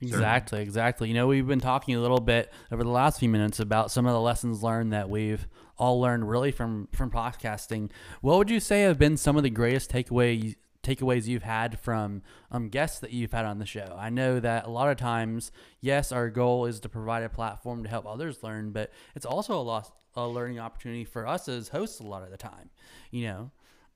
Exactly, 0.00 0.60
exactly. 0.60 1.08
You 1.08 1.14
know, 1.14 1.26
we've 1.26 1.46
been 1.46 1.60
talking 1.60 1.94
a 1.94 2.00
little 2.00 2.20
bit 2.20 2.52
over 2.70 2.82
the 2.82 2.90
last 2.90 3.20
few 3.20 3.28
minutes 3.28 3.60
about 3.60 3.90
some 3.90 4.06
of 4.06 4.12
the 4.12 4.20
lessons 4.20 4.62
learned 4.62 4.92
that 4.92 5.08
we've 5.08 5.46
all 5.78 6.00
learned 6.00 6.28
really 6.28 6.50
from 6.50 6.88
from 6.92 7.10
podcasting. 7.10 7.90
What 8.20 8.38
would 8.38 8.50
you 8.50 8.60
say 8.60 8.82
have 8.82 8.98
been 8.98 9.16
some 9.16 9.36
of 9.36 9.42
the 9.42 9.50
greatest 9.50 9.90
takeaways 9.90 10.56
takeaways 10.84 11.26
you've 11.26 11.42
had 11.42 11.78
from 11.80 12.22
um, 12.50 12.68
guests 12.68 13.00
that 13.00 13.12
you've 13.12 13.32
had 13.32 13.44
on 13.44 13.58
the 13.58 13.66
show. 13.66 13.96
I 13.98 14.10
know 14.10 14.38
that 14.40 14.66
a 14.66 14.70
lot 14.70 14.90
of 14.90 14.96
times, 14.96 15.50
yes, 15.80 16.12
our 16.12 16.30
goal 16.30 16.66
is 16.66 16.80
to 16.80 16.88
provide 16.88 17.22
a 17.22 17.28
platform 17.28 17.82
to 17.82 17.88
help 17.88 18.06
others 18.06 18.42
learn, 18.42 18.70
but 18.70 18.92
it's 19.14 19.26
also 19.26 19.58
a, 19.58 19.62
lost, 19.62 19.92
a 20.14 20.28
learning 20.28 20.60
opportunity 20.60 21.04
for 21.04 21.26
us 21.26 21.48
as 21.48 21.68
hosts 21.68 22.00
a 22.00 22.04
lot 22.04 22.22
of 22.22 22.30
the 22.30 22.36
time. 22.36 22.70
You 23.10 23.26
know, 23.26 23.50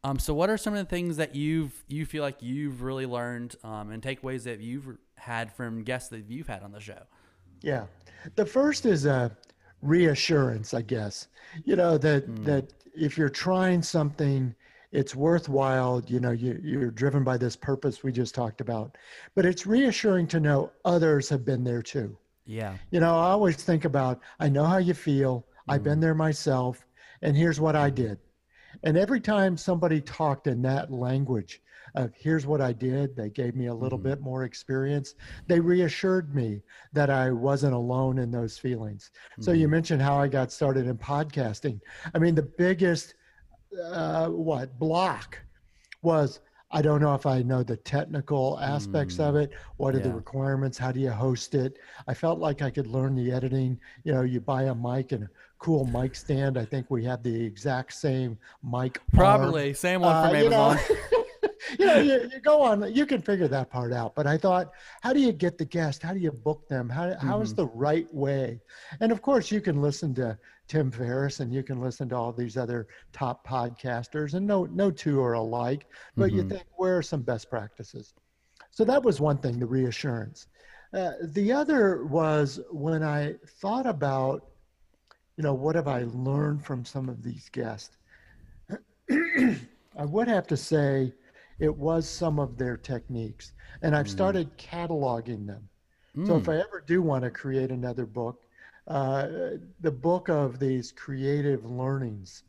um, 0.05 0.19
so 0.19 0.33
what 0.33 0.49
are 0.49 0.57
some 0.57 0.75
of 0.75 0.79
the 0.79 0.89
things 0.89 1.17
that 1.17 1.35
you've 1.35 1.85
you 1.89 2.07
feel 2.07 2.23
like 2.23 2.37
you've 2.41 2.83
really 2.83 3.07
learned 3.07 3.57
um, 3.65 3.91
and 3.91 4.03
takeaways 4.03 4.45
that 4.45 4.61
you've 4.61 4.97
had 5.17 5.53
from 5.53 5.83
guests 5.83 6.09
that 6.11 6.25
you've 6.29 6.47
had 6.47 6.63
on 6.63 6.73
the 6.73 6.81
show? 6.81 7.03
Yeah, 7.63 7.87
the 8.37 8.47
first 8.47 8.87
is 8.87 9.07
a 9.07 9.37
reassurance, 9.83 10.73
I 10.73 10.83
guess. 10.83 11.29
You 11.65 11.77
know 11.77 11.99
that 11.99 12.29
mm. 12.29 12.45
that 12.45 12.73
if 12.95 13.19
you're 13.19 13.29
trying 13.29 13.83
something 13.83 14.55
it's 14.93 15.15
worthwhile 15.15 16.03
you 16.07 16.21
know 16.21 16.31
you, 16.31 16.59
you're 16.63 16.91
driven 16.91 17.23
by 17.23 17.37
this 17.37 17.57
purpose 17.57 18.03
we 18.03 18.13
just 18.13 18.35
talked 18.35 18.61
about 18.61 18.97
but 19.35 19.45
it's 19.45 19.67
reassuring 19.67 20.27
to 20.27 20.41
know 20.41 20.71
others 20.85 21.29
have 21.29 21.45
been 21.45 21.65
there 21.65 21.83
too 21.83 22.17
yeah 22.47 22.77
you 22.91 23.01
know 23.01 23.11
i 23.11 23.31
always 23.31 23.57
think 23.57 23.85
about 23.85 24.21
i 24.41 24.49
know 24.49 24.65
how 24.65 24.79
you 24.79 24.95
feel 24.95 25.41
mm-hmm. 25.41 25.73
i've 25.73 25.83
been 25.83 25.95
mm-hmm. 25.95 26.03
there 26.03 26.15
myself 26.15 26.85
and 27.23 27.37
here's 27.37 27.61
what 27.61 27.77
i 27.77 27.91
did 27.91 28.19
and 28.83 28.97
every 28.97 29.21
time 29.21 29.57
somebody 29.57 30.01
talked 30.01 30.47
in 30.47 30.63
that 30.63 30.91
language 30.91 31.61
of 31.95 32.11
here's 32.15 32.47
what 32.47 32.61
i 32.61 32.73
did 32.73 33.15
they 33.15 33.29
gave 33.29 33.55
me 33.55 33.67
a 33.67 33.75
little 33.75 33.99
mm-hmm. 33.99 34.09
bit 34.09 34.21
more 34.21 34.45
experience 34.45 35.15
they 35.47 35.61
reassured 35.61 36.35
me 36.35 36.63
that 36.93 37.11
i 37.11 37.31
wasn't 37.31 37.75
alone 37.75 38.19
in 38.19 38.31
those 38.31 38.57
feelings 38.57 39.11
mm-hmm. 39.33 39.43
so 39.43 39.53
you 39.53 39.65
mm-hmm. 39.65 39.73
mentioned 39.73 40.01
how 40.01 40.19
i 40.19 40.27
got 40.29 40.51
started 40.51 40.87
in 40.87 40.97
podcasting 40.97 41.79
i 42.15 42.19
mean 42.19 42.35
the 42.35 42.43
biggest 42.43 43.15
uh, 43.93 44.29
what 44.29 44.79
block 44.79 45.39
was 46.03 46.41
I 46.71 46.83
don't 46.83 47.01
know 47.01 47.15
if 47.15 47.25
I 47.25 47.43
know 47.43 47.63
the 47.63 47.77
technical 47.79 48.59
aspects 48.61 49.17
mm, 49.17 49.27
of 49.27 49.37
it. 49.37 49.53
What 49.79 49.95
are 49.95 49.99
yeah. 49.99 50.09
the 50.09 50.13
requirements? 50.13 50.77
How 50.77 50.93
do 50.93 51.01
you 51.01 51.11
host 51.11 51.55
it? 51.55 51.79
I 52.07 52.13
felt 52.13 52.41
like 52.41 52.61
I 52.61 52.69
could 52.69 52.87
learn 52.87 53.15
the 53.15 53.33
editing. 53.33 53.81
You 54.05 54.13
know, 54.13 54.23
you 54.23 54.41
buy 54.41 54.65
a 54.65 54.75
mic 54.75 55.13
and 55.13 55.25
a 55.25 55.31
cool 55.59 55.87
mic 55.87 56.15
stand. 56.15 56.59
I 56.59 56.67
think 56.67 56.91
we 56.91 57.05
have 57.05 57.23
the 57.23 57.43
exact 57.43 57.95
same 57.95 58.37
mic. 58.63 59.01
Probably 59.15 59.69
arm. 59.69 59.75
same 59.75 60.03
one 60.03 60.27
from 60.27 60.37
uh, 60.37 60.39
Amazon. 60.41 60.79
You 60.91 60.95
know, 60.95 61.18
you 61.79 61.87
know, 61.87 61.99
you, 61.99 62.31
you, 62.33 62.41
go 62.41 62.63
on, 62.63 62.95
you 62.95 63.07
can 63.07 63.21
figure 63.21 63.49
that 63.49 63.71
part 63.71 63.93
out. 63.93 64.15
But 64.15 64.27
I 64.27 64.37
thought, 64.37 64.71
how 65.03 65.13
do 65.13 65.21
you 65.21 65.33
get 65.33 65.59
the 65.59 65.65
guest? 65.65 66.03
How 66.03 66.13
do 66.13 66.21
you 66.21 66.33
book 66.33 66.69
them? 66.69 66.89
How, 66.89 67.07
mm-hmm. 67.07 67.27
how 67.27 67.41
is 67.41 67.55
the 67.55 67.67
right 67.67 68.13
way? 68.15 68.61
And 69.01 69.13
of 69.13 69.23
course, 69.23 69.51
you 69.51 69.61
can 69.61 69.81
listen 69.81 70.15
to 70.15 70.39
Tim 70.69 70.91
Ferriss 70.91 71.41
and 71.41 71.53
you 71.53 71.63
can 71.63 71.81
listen 71.81 72.09
to 72.11 72.17
all 72.17 72.33
these 72.33 72.57
other 72.57 72.87
top 73.13 73.47
podcasters, 73.47 74.35
and 74.35 74.47
no, 74.47 74.67
no 74.67 74.91
two 74.91 75.21
are 75.23 75.35
alike. 75.35 75.87
But 76.17 76.31
mm-hmm. 76.31 76.37
you 76.37 76.49
think, 76.49 76.65
where 76.77 76.99
are 76.99 77.03
some 77.03 77.23
best 77.23 77.51
practices? 77.51 78.15
So 78.71 78.85
that 78.85 79.03
was 79.03 79.21
one 79.21 79.39
thing, 79.39 79.59
the 79.59 79.67
reassurance. 79.67 80.47
Uh, 80.93 81.13
the 81.23 81.53
other 81.53 82.05
was 82.07 82.61
when 82.71 83.03
I 83.03 83.35
thought 83.61 83.87
about, 83.87 84.47
you 85.37 85.43
know, 85.43 85.55
what 85.55 85.75
have 85.75 85.89
I 85.89 86.05
learned 86.05 86.65
from 86.65 86.85
some 86.85 87.09
of 87.09 87.23
these 87.23 87.49
guests? 87.51 87.97
I 89.11 90.05
would 90.05 90.29
have 90.29 90.47
to 90.49 90.57
say 90.57 91.13
it 91.59 91.75
was 91.77 92.09
some 92.09 92.39
of 92.39 92.57
their 92.57 92.77
techniques. 92.77 93.53
And 93.83 93.95
I've 93.97 94.07
mm. 94.07 94.11
started 94.11 94.57
cataloging 94.59 95.47
them. 95.47 95.69
Mm. 96.17 96.27
So 96.27 96.37
if 96.37 96.45
mm. 96.45 96.55
I 96.55 96.61
ever 96.61 96.83
do 96.87 97.03
want 97.03 97.25
to 97.25 97.31
create 97.31 97.71
another 97.71 98.07
book, 98.07 98.43
uh, 98.87 99.29
the 99.81 99.91
book 99.91 100.29
of 100.29 100.59
these 100.59 100.93
creative 100.93 101.65
learnings, 101.65 102.45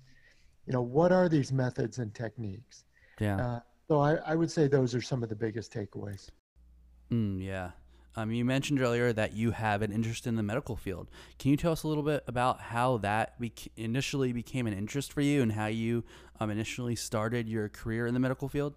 you 0.66 0.74
know, 0.74 0.82
what 0.82 1.12
are 1.12 1.28
these 1.28 1.52
methods 1.52 1.98
and 1.98 2.14
techniques? 2.14 2.86
Yeah. 3.20 3.38
Uh, 3.38 3.60
so 3.88 4.00
I, 4.00 4.16
I 4.18 4.36
would 4.36 4.52
say 4.52 4.68
those 4.68 4.94
are 4.94 5.02
some 5.02 5.24
of 5.24 5.30
the 5.30 5.36
biggest 5.36 5.74
takeaways. 5.74 6.30
Mm, 7.12 7.44
yeah. 7.44 7.72
Um, 8.16 8.32
you 8.32 8.44
mentioned 8.44 8.82
earlier 8.82 9.14
that 9.14 9.34
you 9.34 9.52
have 9.52 9.82
an 9.82 9.92
interest 9.92 10.28
in 10.28 10.36
the 10.36 10.44
medical 10.44 10.76
field. 10.76 11.10
Can 11.38 11.52
you 11.52 11.58
tell 11.58 11.72
us 11.72 11.84
a 11.84 11.88
little 11.88 12.04
bit 12.04 12.24
about 12.28 12.60
how 12.60 12.98
that 12.98 13.36
initially 13.78 14.34
became 14.34 14.68
an 14.68 14.74
interest 14.74 15.14
for 15.14 15.22
you 15.22 15.42
and 15.42 15.52
how 15.54 15.68
you 15.68 16.04
um, 16.40 16.50
initially 16.50 16.96
started 16.96 17.48
your 17.48 17.70
career 17.70 18.08
in 18.08 18.14
the 18.14 18.20
medical 18.20 18.50
field? 18.50 18.76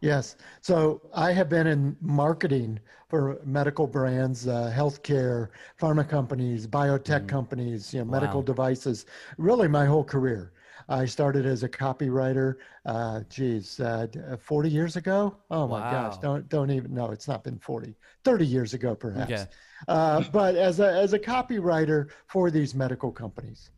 Yes. 0.00 0.36
So 0.60 1.02
I 1.14 1.32
have 1.32 1.48
been 1.48 1.66
in 1.66 1.96
marketing 2.00 2.80
for 3.08 3.40
medical 3.44 3.86
brands, 3.86 4.46
uh, 4.46 4.72
healthcare, 4.74 5.48
pharma 5.80 6.08
companies, 6.08 6.66
biotech 6.66 7.24
mm. 7.24 7.28
companies, 7.28 7.92
you 7.92 8.00
know, 8.00 8.04
wow. 8.06 8.20
medical 8.20 8.42
devices, 8.42 9.06
really 9.36 9.68
my 9.68 9.84
whole 9.84 10.04
career. 10.04 10.52
I 10.88 11.04
started 11.04 11.46
as 11.46 11.62
a 11.62 11.68
copywriter, 11.68 12.56
uh, 12.84 13.20
geez, 13.28 13.78
uh, 13.78 14.06
uh 14.28 14.36
40 14.36 14.70
years 14.70 14.96
ago. 14.96 15.36
Oh 15.50 15.68
my 15.68 15.80
wow. 15.80 16.08
gosh, 16.08 16.18
don't 16.18 16.48
don't 16.48 16.70
even 16.70 16.92
know. 16.94 17.10
It's 17.10 17.28
not 17.28 17.44
been 17.44 17.58
40, 17.58 17.94
30 18.24 18.46
years 18.46 18.74
ago 18.74 18.94
perhaps. 18.94 19.30
Okay. 19.30 19.46
Uh, 19.86 20.24
but 20.32 20.56
as 20.56 20.80
a 20.80 20.90
as 20.92 21.12
a 21.12 21.18
copywriter 21.18 22.10
for 22.26 22.50
these 22.50 22.74
medical 22.74 23.12
companies, 23.12 23.70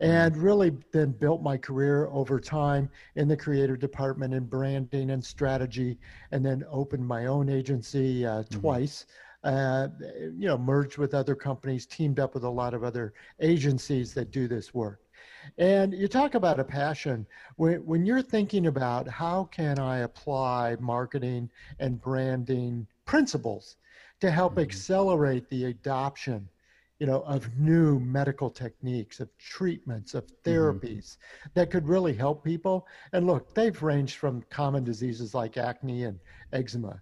and 0.00 0.36
really 0.36 0.72
then 0.92 1.12
built 1.12 1.42
my 1.42 1.56
career 1.56 2.08
over 2.08 2.40
time 2.40 2.88
in 3.16 3.28
the 3.28 3.36
creative 3.36 3.78
department 3.78 4.34
in 4.34 4.44
branding 4.44 5.10
and 5.10 5.24
strategy, 5.24 5.98
and 6.32 6.44
then 6.44 6.64
opened 6.70 7.06
my 7.06 7.26
own 7.26 7.48
agency 7.48 8.26
uh, 8.26 8.42
mm-hmm. 8.42 8.60
twice 8.60 9.06
uh, 9.44 9.88
you 10.36 10.46
know, 10.46 10.58
merged 10.58 10.98
with 10.98 11.14
other 11.14 11.34
companies, 11.34 11.86
teamed 11.86 12.20
up 12.20 12.34
with 12.34 12.44
a 12.44 12.50
lot 12.50 12.74
of 12.74 12.84
other 12.84 13.14
agencies 13.40 14.12
that 14.14 14.30
do 14.30 14.46
this 14.46 14.74
work. 14.74 15.00
And 15.56 15.94
you 15.94 16.08
talk 16.08 16.34
about 16.34 16.60
a 16.60 16.64
passion. 16.64 17.26
When, 17.56 17.84
when 17.86 18.04
you're 18.04 18.22
thinking 18.22 18.66
about 18.66 19.08
how 19.08 19.44
can 19.44 19.78
I 19.78 19.98
apply 19.98 20.76
marketing 20.80 21.50
and 21.78 22.00
branding 22.00 22.86
principles 23.06 23.76
to 24.20 24.30
help 24.30 24.52
mm-hmm. 24.52 24.60
accelerate 24.60 25.48
the 25.48 25.66
adoption 25.66 26.48
you 27.00 27.06
know, 27.06 27.22
of 27.22 27.58
new 27.58 27.98
medical 27.98 28.50
techniques, 28.50 29.18
of 29.18 29.36
treatments, 29.38 30.14
of 30.14 30.26
mm-hmm. 30.26 30.50
therapies 30.50 31.16
mm-hmm. 31.16 31.48
that 31.54 31.70
could 31.70 31.88
really 31.88 32.12
help 32.12 32.44
people. 32.44 32.86
And 33.12 33.26
look, 33.26 33.54
they've 33.54 33.82
ranged 33.82 34.16
from 34.16 34.44
common 34.50 34.84
diseases 34.84 35.34
like 35.34 35.56
acne 35.56 36.04
and 36.04 36.20
eczema 36.52 37.00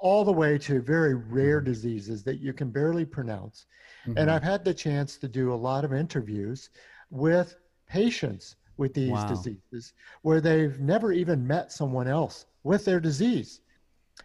all 0.00 0.24
the 0.24 0.32
way 0.32 0.56
to 0.56 0.80
very 0.80 1.14
rare 1.14 1.58
mm-hmm. 1.58 1.66
diseases 1.66 2.22
that 2.22 2.38
you 2.38 2.52
can 2.52 2.70
barely 2.70 3.04
pronounce. 3.04 3.66
Mm-hmm. 4.06 4.16
And 4.16 4.30
I've 4.30 4.42
had 4.42 4.64
the 4.64 4.72
chance 4.72 5.16
to 5.18 5.28
do 5.28 5.52
a 5.52 5.54
lot 5.54 5.84
of 5.84 5.92
interviews 5.92 6.70
with 7.10 7.56
patients 7.88 8.56
with 8.76 8.94
these 8.94 9.10
wow. 9.10 9.28
diseases 9.28 9.92
where 10.22 10.40
they've 10.40 10.78
never 10.80 11.12
even 11.12 11.46
met 11.46 11.72
someone 11.72 12.08
else 12.08 12.46
with 12.62 12.84
their 12.84 13.00
disease. 13.00 13.60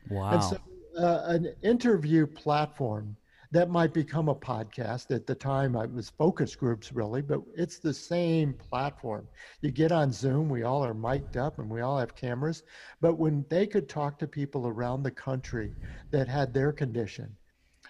Wow. 0.09 0.31
And 0.31 0.43
so 0.43 0.57
uh, 0.97 1.23
an 1.27 1.53
interview 1.63 2.27
platform 2.27 3.15
that 3.51 3.69
might 3.69 3.93
become 3.93 4.29
a 4.29 4.35
podcast. 4.35 5.13
At 5.15 5.25
the 5.25 5.35
time, 5.35 5.75
it 5.75 5.91
was 5.91 6.09
focus 6.09 6.55
groups, 6.55 6.91
really, 6.91 7.21
but 7.21 7.41
it's 7.55 7.79
the 7.79 7.93
same 7.93 8.53
platform. 8.53 9.27
You 9.61 9.71
get 9.71 9.91
on 9.91 10.11
Zoom, 10.11 10.49
we 10.49 10.63
all 10.63 10.83
are 10.83 10.93
mic'd 10.93 11.37
up 11.37 11.59
and 11.59 11.69
we 11.69 11.81
all 11.81 11.97
have 11.97 12.15
cameras. 12.15 12.63
But 12.99 13.17
when 13.17 13.45
they 13.49 13.65
could 13.65 13.87
talk 13.87 14.19
to 14.19 14.27
people 14.27 14.67
around 14.67 15.03
the 15.03 15.11
country 15.11 15.73
that 16.11 16.27
had 16.27 16.53
their 16.53 16.71
condition 16.71 17.35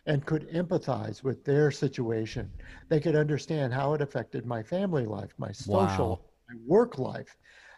and 0.05 0.25
could 0.25 0.49
empathize 0.51 1.23
with 1.23 1.43
their 1.43 1.71
situation, 1.71 2.51
they 2.89 2.99
could 2.99 3.15
understand 3.15 3.73
how 3.73 3.93
it 3.93 4.01
affected 4.01 4.45
my 4.45 4.61
family 4.61 5.05
life, 5.05 5.33
my 5.37 5.51
social, 5.51 6.09
wow. 6.09 6.19
my 6.49 6.55
work 6.65 6.97
life. 6.97 7.35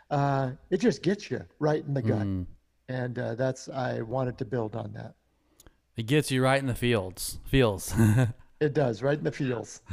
Uh, 0.09 0.51
it 0.69 0.77
just 0.77 1.01
gets 1.01 1.31
you 1.31 1.41
right 1.59 1.85
in 1.85 1.93
the 1.93 2.01
gut. 2.01 2.27
Mm. 2.27 2.45
And 2.89 3.19
uh, 3.19 3.35
that's, 3.35 3.69
I 3.69 4.01
wanted 4.01 4.37
to 4.39 4.45
build 4.45 4.75
on 4.75 4.91
that. 4.93 5.13
It 5.99 6.07
gets 6.07 6.31
you 6.31 6.41
right 6.41 6.61
in 6.61 6.67
the 6.67 6.75
fields. 6.75 7.39
Feels. 7.43 7.93
it 8.61 8.73
does, 8.73 9.03
right 9.03 9.17
in 9.17 9.25
the 9.25 9.33
fields. 9.33 9.81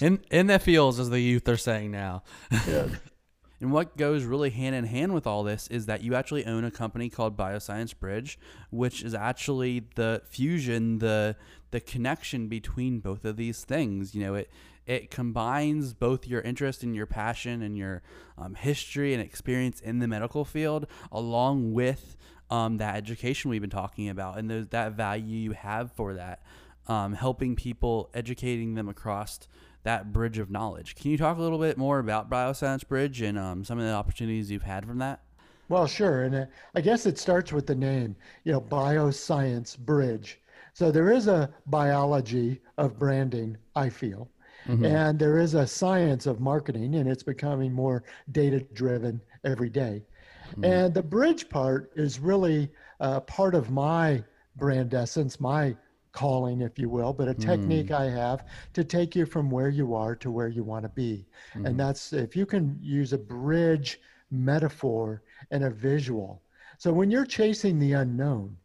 In 0.00 0.24
in 0.30 0.46
the 0.46 0.58
fields, 0.58 0.98
as 0.98 1.10
the 1.10 1.20
youth 1.20 1.46
are 1.50 1.58
saying 1.58 1.90
now. 1.90 2.22
Yeah. 2.66 2.88
and 3.60 3.70
what 3.70 3.98
goes 3.98 4.24
really 4.24 4.48
hand 4.48 4.74
in 4.74 4.86
hand 4.86 5.12
with 5.12 5.26
all 5.26 5.42
this 5.42 5.68
is 5.68 5.84
that 5.84 6.02
you 6.02 6.14
actually 6.14 6.46
own 6.46 6.64
a 6.64 6.70
company 6.70 7.10
called 7.10 7.36
Bioscience 7.36 7.96
Bridge, 7.96 8.38
which 8.70 9.02
is 9.04 9.12
actually 9.14 9.84
the 9.94 10.22
fusion, 10.24 10.98
the 11.00 11.36
the 11.72 11.80
connection 11.80 12.48
between 12.48 13.00
both 13.00 13.26
of 13.26 13.36
these 13.36 13.64
things. 13.64 14.14
You 14.14 14.24
know, 14.24 14.34
it 14.34 14.50
it 14.86 15.10
combines 15.10 15.92
both 15.92 16.26
your 16.26 16.40
interest 16.40 16.82
and 16.82 16.96
your 16.96 17.06
passion 17.06 17.60
and 17.60 17.76
your 17.76 18.02
um, 18.38 18.54
history 18.54 19.12
and 19.12 19.22
experience 19.22 19.78
in 19.78 19.98
the 19.98 20.08
medical 20.08 20.46
field, 20.46 20.86
along 21.12 21.74
with 21.74 22.16
um, 22.50 22.78
that 22.78 22.96
education 22.96 23.50
we've 23.50 23.60
been 23.60 23.70
talking 23.70 24.08
about 24.08 24.38
and 24.38 24.50
those, 24.50 24.68
that 24.68 24.92
value 24.92 25.36
you 25.38 25.52
have 25.52 25.92
for 25.92 26.14
that, 26.14 26.42
um, 26.86 27.14
helping 27.14 27.56
people, 27.56 28.10
educating 28.14 28.74
them 28.74 28.88
across 28.88 29.40
that 29.82 30.12
bridge 30.12 30.38
of 30.38 30.50
knowledge. 30.50 30.94
Can 30.96 31.10
you 31.10 31.18
talk 31.18 31.38
a 31.38 31.40
little 31.40 31.58
bit 31.58 31.78
more 31.78 31.98
about 31.98 32.28
Bioscience 32.28 32.86
Bridge 32.86 33.20
and 33.22 33.38
um, 33.38 33.64
some 33.64 33.78
of 33.78 33.84
the 33.84 33.92
opportunities 33.92 34.50
you've 34.50 34.62
had 34.62 34.84
from 34.84 34.98
that? 34.98 35.20
Well, 35.68 35.86
sure. 35.86 36.24
And 36.24 36.34
uh, 36.34 36.46
I 36.74 36.80
guess 36.80 37.06
it 37.06 37.18
starts 37.18 37.52
with 37.52 37.66
the 37.66 37.74
name, 37.74 38.16
you 38.44 38.52
know, 38.52 38.60
Bioscience 38.60 39.78
Bridge. 39.78 40.40
So 40.74 40.90
there 40.90 41.10
is 41.10 41.26
a 41.26 41.50
biology 41.66 42.60
of 42.78 42.98
branding, 42.98 43.56
I 43.74 43.88
feel. 43.88 44.28
Mm-hmm. 44.68 44.84
And 44.84 45.18
there 45.18 45.38
is 45.38 45.54
a 45.54 45.66
science 45.66 46.26
of 46.26 46.40
marketing, 46.40 46.96
and 46.96 47.08
it's 47.08 47.22
becoming 47.22 47.72
more 47.72 48.02
data 48.32 48.60
driven 48.74 49.20
every 49.44 49.70
day. 49.70 50.02
Mm-hmm. 50.50 50.64
And 50.64 50.94
the 50.94 51.02
bridge 51.02 51.48
part 51.48 51.92
is 51.96 52.18
really 52.18 52.70
uh, 53.00 53.20
part 53.20 53.54
of 53.54 53.70
my 53.70 54.22
brand 54.56 54.94
essence, 54.94 55.40
my 55.40 55.76
calling, 56.12 56.62
if 56.62 56.78
you 56.78 56.88
will, 56.88 57.12
but 57.12 57.28
a 57.28 57.34
technique 57.34 57.88
mm. 57.88 58.00
I 58.00 58.08
have 58.08 58.46
to 58.72 58.82
take 58.82 59.14
you 59.14 59.26
from 59.26 59.50
where 59.50 59.68
you 59.68 59.94
are 59.94 60.16
to 60.16 60.30
where 60.30 60.48
you 60.48 60.64
want 60.64 60.84
to 60.84 60.88
be. 60.88 61.26
Mm. 61.54 61.66
And 61.66 61.78
that's 61.78 62.14
if 62.14 62.34
you 62.34 62.46
can 62.46 62.78
use 62.80 63.12
a 63.12 63.18
bridge 63.18 64.00
metaphor 64.30 65.22
and 65.50 65.64
a 65.64 65.70
visual. 65.70 66.42
So 66.78 66.92
when 66.92 67.10
you're 67.10 67.26
chasing 67.26 67.78
the 67.78 67.92
unknown, 67.92 68.56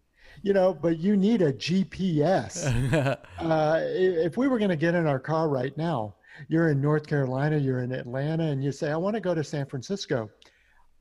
you 0.43 0.53
know, 0.53 0.73
but 0.73 0.97
you 0.97 1.17
need 1.17 1.41
a 1.41 1.51
GPS. 1.51 2.65
uh, 3.39 3.79
if 3.83 4.37
we 4.37 4.47
were 4.47 4.57
going 4.57 4.69
to 4.69 4.77
get 4.77 4.95
in 4.95 5.05
our 5.05 5.19
car 5.19 5.49
right 5.49 5.75
now, 5.77 6.15
you're 6.47 6.69
in 6.69 6.81
North 6.81 7.05
Carolina, 7.05 7.57
you're 7.57 7.81
in 7.81 7.91
Atlanta, 7.91 8.45
and 8.45 8.63
you 8.63 8.71
say, 8.71 8.91
I 8.91 8.95
want 8.95 9.15
to 9.15 9.19
go 9.19 9.35
to 9.35 9.43
San 9.43 9.65
Francisco. 9.65 10.29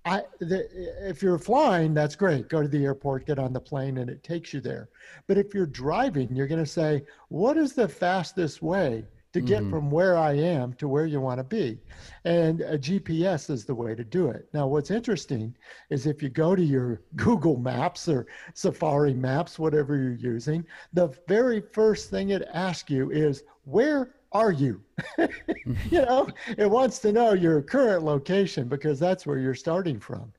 I, 0.04 0.22
the, 0.38 0.66
if 1.08 1.22
you're 1.22 1.38
flying, 1.38 1.92
that's 1.92 2.16
great. 2.16 2.48
Go 2.48 2.62
to 2.62 2.68
the 2.68 2.84
airport, 2.84 3.26
get 3.26 3.38
on 3.38 3.52
the 3.52 3.60
plane, 3.60 3.98
and 3.98 4.08
it 4.08 4.22
takes 4.22 4.54
you 4.54 4.60
there. 4.60 4.88
But 5.26 5.36
if 5.36 5.52
you're 5.52 5.66
driving, 5.66 6.34
you're 6.34 6.46
going 6.46 6.64
to 6.64 6.70
say, 6.70 7.04
what 7.28 7.58
is 7.58 7.74
the 7.74 7.88
fastest 7.88 8.62
way 8.62 9.04
to 9.32 9.40
get 9.40 9.60
mm-hmm. 9.60 9.70
from 9.70 9.90
where 9.90 10.16
I 10.16 10.32
am 10.32 10.72
to 10.74 10.88
where 10.88 11.04
you 11.04 11.20
want 11.20 11.38
to 11.38 11.44
be? 11.44 11.78
And 12.24 12.62
a 12.62 12.78
GPS 12.78 13.50
is 13.50 13.66
the 13.66 13.74
way 13.74 13.94
to 13.94 14.02
do 14.02 14.28
it. 14.28 14.48
Now, 14.54 14.66
what's 14.66 14.90
interesting 14.90 15.54
is 15.90 16.06
if 16.06 16.22
you 16.22 16.30
go 16.30 16.56
to 16.56 16.64
your 16.64 17.02
Google 17.16 17.58
Maps 17.58 18.08
or 18.08 18.26
Safari 18.54 19.14
Maps, 19.14 19.58
whatever 19.58 19.96
you're 19.96 20.14
using, 20.14 20.64
the 20.94 21.14
very 21.28 21.60
first 21.60 22.08
thing 22.10 22.30
it 22.30 22.48
asks 22.54 22.90
you 22.90 23.10
is, 23.10 23.44
where 23.64 24.14
are 24.32 24.52
you? 24.52 24.82
you 25.18 26.02
know, 26.02 26.28
it 26.56 26.70
wants 26.70 26.98
to 27.00 27.12
know 27.12 27.32
your 27.32 27.62
current 27.62 28.04
location 28.04 28.68
because 28.68 28.98
that's 28.98 29.26
where 29.26 29.38
you're 29.38 29.54
starting 29.54 29.98
from. 29.98 30.32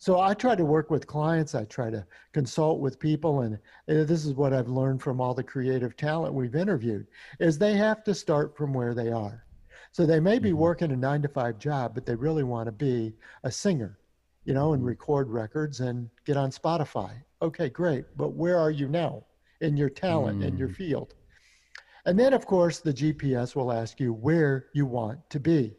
So 0.00 0.20
I 0.20 0.34
try 0.34 0.54
to 0.54 0.64
work 0.64 0.90
with 0.90 1.06
clients. 1.06 1.54
I 1.54 1.64
try 1.64 1.90
to 1.90 2.06
consult 2.32 2.80
with 2.80 3.00
people, 3.00 3.40
and 3.40 3.58
this 3.86 4.24
is 4.24 4.34
what 4.34 4.52
I've 4.52 4.68
learned 4.68 5.02
from 5.02 5.20
all 5.20 5.34
the 5.34 5.42
creative 5.42 5.96
talent 5.96 6.34
we've 6.34 6.54
interviewed: 6.54 7.06
is 7.40 7.58
they 7.58 7.76
have 7.76 8.04
to 8.04 8.14
start 8.14 8.56
from 8.56 8.72
where 8.72 8.94
they 8.94 9.10
are. 9.10 9.44
So 9.92 10.06
they 10.06 10.20
may 10.20 10.38
be 10.38 10.50
mm-hmm. 10.50 10.58
working 10.58 10.92
a 10.92 10.96
nine 10.96 11.22
to 11.22 11.28
five 11.28 11.58
job, 11.58 11.94
but 11.94 12.06
they 12.06 12.14
really 12.14 12.44
want 12.44 12.66
to 12.66 12.72
be 12.72 13.14
a 13.42 13.50
singer, 13.50 13.98
you 14.44 14.54
know, 14.54 14.72
and 14.72 14.80
mm-hmm. 14.80 14.90
record 14.90 15.30
records 15.30 15.80
and 15.80 16.08
get 16.24 16.36
on 16.36 16.50
Spotify. 16.50 17.10
Okay, 17.42 17.68
great. 17.68 18.04
But 18.16 18.34
where 18.34 18.58
are 18.58 18.70
you 18.70 18.88
now 18.88 19.24
in 19.60 19.76
your 19.76 19.90
talent 19.90 20.44
in 20.44 20.56
your 20.56 20.68
mm. 20.68 20.76
field? 20.76 21.14
And 22.08 22.18
then, 22.18 22.32
of 22.32 22.46
course, 22.46 22.78
the 22.78 22.94
GPS 22.94 23.54
will 23.54 23.70
ask 23.70 24.00
you 24.00 24.14
where 24.14 24.68
you 24.72 24.86
want 24.86 25.28
to 25.28 25.38
be. 25.38 25.76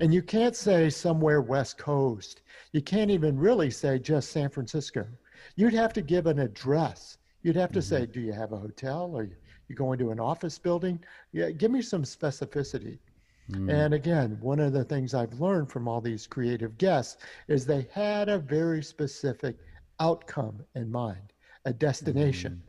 And 0.00 0.12
you 0.12 0.22
can't 0.22 0.56
say 0.56 0.90
somewhere 0.90 1.40
West 1.40 1.78
Coast. 1.78 2.42
You 2.72 2.82
can't 2.82 3.12
even 3.12 3.38
really 3.38 3.70
say 3.70 4.00
just 4.00 4.32
San 4.32 4.50
Francisco. 4.50 5.06
You'd 5.54 5.74
have 5.74 5.92
to 5.92 6.02
give 6.02 6.26
an 6.26 6.40
address. 6.40 7.18
You'd 7.44 7.54
have 7.54 7.70
to 7.70 7.78
mm-hmm. 7.78 7.94
say, 7.94 8.06
do 8.06 8.20
you 8.20 8.32
have 8.32 8.50
a 8.50 8.56
hotel? 8.56 9.12
Or 9.14 9.28
you 9.68 9.76
going 9.76 10.00
to 10.00 10.10
an 10.10 10.18
office 10.18 10.58
building? 10.58 10.98
Yeah, 11.30 11.50
give 11.50 11.70
me 11.70 11.80
some 11.80 12.02
specificity. 12.02 12.98
Mm. 13.52 13.72
And 13.72 13.94
again, 13.94 14.36
one 14.40 14.58
of 14.58 14.72
the 14.72 14.82
things 14.82 15.14
I've 15.14 15.34
learned 15.34 15.70
from 15.70 15.86
all 15.86 16.00
these 16.00 16.26
creative 16.26 16.76
guests 16.78 17.22
is 17.46 17.64
they 17.64 17.86
had 17.92 18.28
a 18.28 18.40
very 18.40 18.82
specific 18.82 19.56
outcome 20.00 20.60
in 20.74 20.90
mind, 20.90 21.32
a 21.66 21.72
destination. 21.72 22.64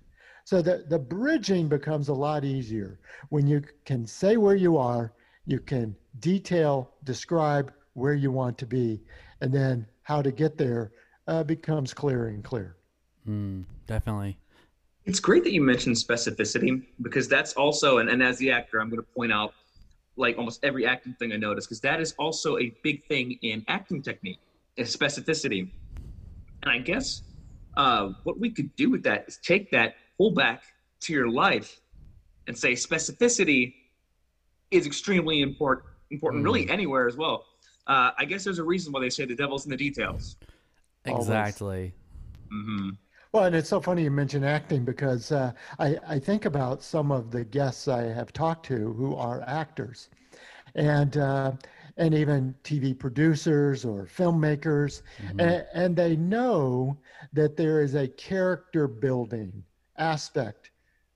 So 0.50 0.64
the, 0.64 0.84
the 0.90 0.98
bridging 0.98 1.68
becomes 1.68 2.10
a 2.10 2.14
lot 2.14 2.44
easier 2.44 3.00
when 3.30 3.46
you 3.46 3.62
can 3.86 4.08
say 4.08 4.36
where 4.36 4.56
you 4.56 4.78
are, 4.78 5.14
you 5.46 5.60
can 5.60 5.96
detail, 6.22 6.90
describe 7.04 7.72
where 7.94 8.16
you 8.16 8.32
want 8.32 8.58
to 8.58 8.66
be, 8.66 9.00
and 9.42 9.54
then 9.54 9.86
how 10.02 10.24
to 10.24 10.32
get 10.32 10.58
there 10.58 10.92
uh, 11.28 11.44
becomes 11.44 11.94
clearer 11.94 12.30
and 12.30 12.44
clearer. 12.44 12.78
Mm, 13.28 13.66
definitely. 13.86 14.40
It's 15.06 15.20
great 15.20 15.44
that 15.44 15.52
you 15.52 15.62
mentioned 15.62 15.98
specificity 15.98 16.84
because 17.04 17.28
that's 17.28 17.54
also, 17.54 18.00
and, 18.00 18.10
and 18.10 18.24
as 18.24 18.40
the 18.40 18.50
actor, 18.50 18.82
I'm 18.82 18.90
going 18.90 19.04
to 19.04 19.08
point 19.16 19.32
out 19.32 19.54
like 20.16 20.40
almost 20.40 20.62
every 20.64 20.84
acting 20.84 21.14
thing 21.20 21.32
I 21.32 21.38
notice 21.38 21.68
because 21.68 21.82
that 21.82 22.02
is 22.02 22.16
also 22.18 22.58
a 22.58 22.74
big 22.82 23.06
thing 23.06 23.38
in 23.44 23.64
acting 23.68 24.02
technique 24.02 24.40
is 24.78 24.98
specificity. 24.98 25.70
And 26.64 26.72
I 26.72 26.80
guess 26.80 27.22
uh, 27.78 28.14
what 28.24 28.40
we 28.40 28.50
could 28.50 28.76
do 28.76 28.90
with 28.90 29.04
that 29.04 29.26
is 29.28 29.38
take 29.44 29.70
that 29.70 29.94
pull 30.20 30.32
back 30.32 30.62
to 31.02 31.14
your 31.14 31.30
life 31.30 31.80
and 32.46 32.56
say 32.56 32.74
specificity 32.74 33.74
is 34.70 34.86
extremely 34.86 35.42
important 35.42 35.86
important 36.12 36.44
mm. 36.44 36.46
really 36.46 36.70
anywhere 36.70 37.08
as 37.08 37.18
well 37.18 37.46
uh, 37.90 38.12
I 38.20 38.26
guess 38.26 38.44
there's 38.44 38.60
a 38.60 38.64
reason 38.64 38.94
why 38.94 39.02
they 39.02 39.10
say 39.10 39.26
the 39.26 39.36
devil's 39.36 39.66
in 39.66 39.72
the 39.72 39.78
details. 39.78 40.38
Always. 41.08 41.28
Exactly. 41.28 41.94
hmm 42.52 42.90
Well, 43.34 43.46
and 43.46 43.56
it's 43.56 43.70
so 43.70 43.82
funny 43.82 44.04
you 44.04 44.12
mention 44.12 44.44
acting 44.44 44.86
because 44.86 45.32
uh, 45.32 45.52
I, 45.80 45.98
I 46.08 46.20
think 46.20 46.46
about 46.46 46.84
some 46.84 47.12
of 47.12 47.32
the 47.32 47.44
guests 47.44 47.88
I 47.88 48.04
have 48.04 48.32
talked 48.32 48.66
to 48.68 48.94
who 48.94 49.16
are 49.16 49.42
actors, 49.48 50.10
and 50.76 51.18
uh, 51.18 51.54
and 51.98 52.14
even 52.14 52.56
TV 52.64 52.94
producers 52.98 53.86
or 53.86 54.06
filmmakers, 54.06 55.02
Mhm. 55.20 55.42
and, 55.42 55.66
and 55.74 55.96
they 55.96 56.16
know 56.16 56.96
that 57.34 57.58
there 57.58 57.82
is 57.82 57.96
a 57.96 58.08
character 58.08 58.88
building 58.88 59.64
aspect, 60.00 60.72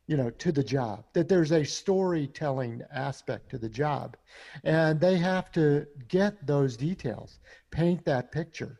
you 0.08 0.18
know, 0.18 0.30
to 0.32 0.52
the 0.52 0.64
job. 0.64 1.06
That 1.14 1.30
there's 1.30 1.52
a 1.52 1.64
storytelling 1.64 2.82
aspect 2.94 3.50
to 3.52 3.58
the 3.58 3.70
job, 3.70 4.18
and 4.64 5.00
they 5.00 5.18
have 5.18 5.52
to 5.54 5.88
get 6.08 6.46
those 6.46 6.78
details, 6.78 7.40
paint 7.72 8.06
that 8.06 8.32
picture, 8.32 8.80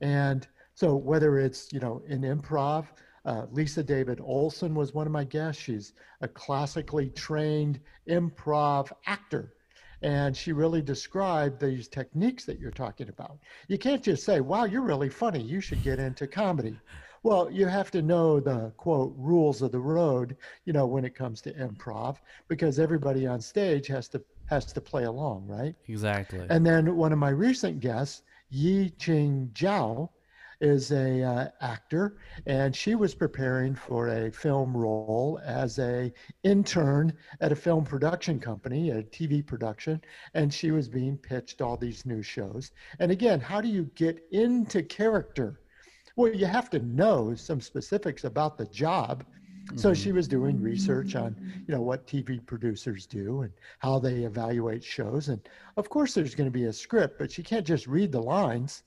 and 0.00 0.46
so 0.74 0.96
whether 0.96 1.38
it's 1.38 1.72
you 1.72 1.80
know 1.80 2.02
in 2.06 2.22
improv, 2.22 2.86
uh, 3.24 3.46
Lisa 3.50 3.82
David 3.82 4.20
Olson 4.20 4.74
was 4.74 4.94
one 4.94 5.06
of 5.06 5.12
my 5.12 5.24
guests. 5.24 5.62
She's 5.62 5.92
a 6.20 6.28
classically 6.28 7.10
trained 7.10 7.80
improv 8.08 8.92
actor, 9.06 9.54
and 10.02 10.36
she 10.36 10.52
really 10.52 10.82
described 10.82 11.60
these 11.60 11.88
techniques 11.88 12.44
that 12.46 12.58
you're 12.58 12.70
talking 12.70 13.08
about. 13.08 13.38
You 13.68 13.78
can't 13.78 14.02
just 14.02 14.24
say, 14.24 14.40
"Wow, 14.40 14.64
you're 14.64 14.82
really 14.82 15.10
funny. 15.10 15.42
You 15.42 15.60
should 15.60 15.82
get 15.82 15.98
into 15.98 16.26
comedy." 16.26 16.82
Well, 17.22 17.50
you 17.50 17.66
have 17.66 17.90
to 17.90 18.00
know 18.02 18.40
the 18.40 18.72
quote 18.78 19.14
rules 19.16 19.60
of 19.60 19.72
the 19.72 19.80
road, 19.80 20.36
you 20.64 20.72
know, 20.72 20.86
when 20.86 21.04
it 21.04 21.14
comes 21.14 21.42
to 21.42 21.52
improv, 21.52 22.16
because 22.48 22.78
everybody 22.78 23.26
on 23.26 23.40
stage 23.40 23.86
has 23.88 24.08
to 24.08 24.22
has 24.46 24.72
to 24.72 24.80
play 24.80 25.04
along, 25.04 25.46
right? 25.46 25.74
Exactly. 25.86 26.44
And 26.50 26.66
then 26.66 26.96
one 26.96 27.12
of 27.12 27.18
my 27.18 27.28
recent 27.28 27.78
guests, 27.78 28.22
Yi 28.48 28.90
Ching 28.98 29.50
Zhao, 29.54 30.08
is 30.60 30.92
a 30.92 31.22
uh, 31.22 31.48
actor, 31.60 32.18
and 32.46 32.74
she 32.74 32.94
was 32.94 33.14
preparing 33.14 33.74
for 33.74 34.08
a 34.08 34.30
film 34.30 34.76
role 34.76 35.40
as 35.44 35.78
a 35.78 36.12
intern 36.42 37.12
at 37.40 37.52
a 37.52 37.56
film 37.56 37.84
production 37.84 38.38
company, 38.38 38.90
a 38.90 39.02
TV 39.02 39.44
production, 39.44 40.00
and 40.34 40.52
she 40.52 40.70
was 40.70 40.88
being 40.88 41.16
pitched 41.16 41.62
all 41.62 41.76
these 41.76 42.04
new 42.04 42.22
shows. 42.22 42.72
And 42.98 43.10
again, 43.10 43.40
how 43.40 43.60
do 43.60 43.68
you 43.68 43.84
get 43.94 44.22
into 44.32 44.82
character? 44.82 45.60
Well, 46.16 46.32
you 46.32 46.40
have 46.40 46.64
to 46.64 46.74
know 46.74 47.28
some 47.28 47.54
specifics 47.54 48.24
about 48.24 48.56
the 48.56 48.66
job. 48.66 49.24
So 49.76 49.92
Mhm. 49.92 49.94
she 49.94 50.12
was 50.12 50.28
doing 50.28 50.60
research 50.60 51.14
on, 51.14 51.36
you 51.66 51.74
know, 51.74 51.82
what 51.82 52.06
TV 52.06 52.38
producers 52.38 53.06
do 53.06 53.42
and 53.42 53.52
how 53.78 53.98
they 53.98 54.24
evaluate 54.24 54.82
shows. 54.84 55.28
And 55.28 55.40
of 55.76 55.88
course, 55.88 56.14
there's 56.14 56.34
going 56.34 56.48
to 56.48 56.58
be 56.58 56.64
a 56.64 56.72
script, 56.72 57.18
but 57.18 57.30
she 57.32 57.42
can't 57.42 57.66
just 57.66 57.86
read 57.86 58.12
the 58.12 58.22
lines. 58.22 58.82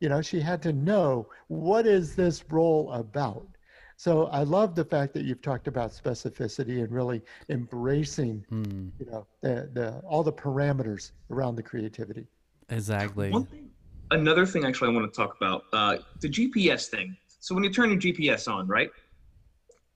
You 0.00 0.08
know, 0.08 0.22
she 0.22 0.40
had 0.40 0.62
to 0.62 0.72
know 0.72 1.28
what 1.48 1.86
is 1.86 2.14
this 2.14 2.44
role 2.50 2.92
about. 2.92 3.48
So 3.96 4.26
I 4.26 4.42
love 4.44 4.74
the 4.74 4.84
fact 4.84 5.12
that 5.14 5.24
you've 5.24 5.42
talked 5.42 5.66
about 5.68 5.90
specificity 5.90 6.82
and 6.82 6.92
really 6.92 7.22
embracing, 7.48 8.44
Mm, 8.50 8.92
you 8.98 9.06
know, 9.06 9.26
the 9.42 9.70
the 9.72 9.98
all 10.06 10.22
the 10.22 10.32
parameters 10.32 11.12
around 11.30 11.56
the 11.56 11.62
creativity. 11.62 12.28
exactly. 12.68 13.28
One 13.28 13.46
thing, 13.46 13.70
another 14.10 14.46
thing, 14.46 14.64
actually, 14.64 14.90
I 14.90 14.94
want 14.94 15.12
to 15.12 15.16
talk 15.16 15.36
about 15.36 15.64
uh, 15.72 15.98
the 16.20 16.28
GPS 16.28 16.86
thing. 16.86 17.16
So 17.40 17.54
when 17.54 17.64
you 17.64 17.70
turn 17.70 17.90
your 17.90 17.98
GPS 17.98 18.52
on, 18.52 18.66
right, 18.66 18.90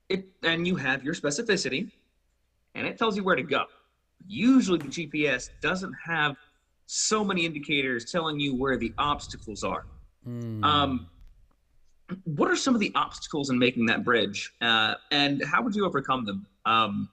it 0.08 0.26
and 0.42 0.66
you 0.66 0.76
have 0.76 1.04
your 1.04 1.14
specificity, 1.14 1.90
and 2.74 2.86
it 2.86 2.98
tells 2.98 3.16
you 3.16 3.24
where 3.24 3.36
to 3.36 3.42
go. 3.42 3.64
Usually, 4.26 4.78
the 4.78 4.88
GPS 4.88 5.50
doesn't 5.60 5.94
have 6.04 6.36
so 6.86 7.24
many 7.24 7.44
indicators 7.44 8.10
telling 8.10 8.38
you 8.38 8.54
where 8.54 8.76
the 8.76 8.92
obstacles 8.98 9.64
are. 9.64 9.86
Mm. 10.26 10.64
Um, 10.64 11.08
what 12.24 12.50
are 12.50 12.56
some 12.56 12.74
of 12.74 12.80
the 12.80 12.92
obstacles 12.94 13.50
in 13.50 13.58
making 13.58 13.86
that 13.86 14.04
bridge, 14.04 14.52
uh, 14.60 14.94
and 15.10 15.42
how 15.44 15.62
would 15.62 15.74
you 15.74 15.84
overcome 15.86 16.24
them? 16.24 16.46
Um, 16.64 17.08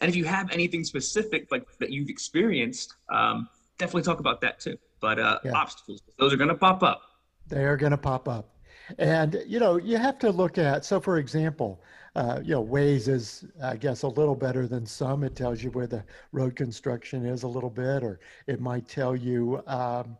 and 0.00 0.08
if 0.08 0.16
you 0.16 0.24
have 0.24 0.50
anything 0.50 0.82
specific 0.84 1.48
like 1.50 1.66
that 1.78 1.90
you've 1.90 2.08
experienced, 2.08 2.96
um, 3.12 3.48
definitely 3.78 4.02
talk 4.02 4.18
about 4.18 4.40
that 4.40 4.58
too. 4.60 4.76
But 5.00 5.18
uh, 5.18 5.38
Yeah. 5.44 5.52
obstacles, 5.52 6.02
those 6.18 6.32
are 6.32 6.36
going 6.36 6.48
to 6.48 6.54
pop 6.54 6.82
up. 6.82 7.02
They 7.48 7.64
are 7.64 7.76
going 7.76 7.92
to 7.92 7.98
pop 7.98 8.28
up. 8.28 8.56
And, 8.98 9.42
you 9.46 9.60
know, 9.60 9.76
you 9.76 9.96
have 9.96 10.18
to 10.20 10.30
look 10.30 10.58
at, 10.58 10.84
so 10.84 11.00
for 11.00 11.18
example, 11.18 11.82
uh, 12.16 12.40
you 12.42 12.54
know, 12.54 12.64
Waze 12.64 13.08
is, 13.08 13.44
I 13.62 13.76
guess, 13.76 14.02
a 14.02 14.08
little 14.08 14.34
better 14.34 14.66
than 14.66 14.84
some. 14.84 15.22
It 15.22 15.36
tells 15.36 15.62
you 15.62 15.70
where 15.70 15.86
the 15.86 16.04
road 16.32 16.56
construction 16.56 17.24
is 17.24 17.44
a 17.44 17.48
little 17.48 17.70
bit, 17.70 18.02
or 18.02 18.20
it 18.48 18.60
might 18.60 18.88
tell 18.88 19.14
you 19.14 19.62
um, 19.66 20.16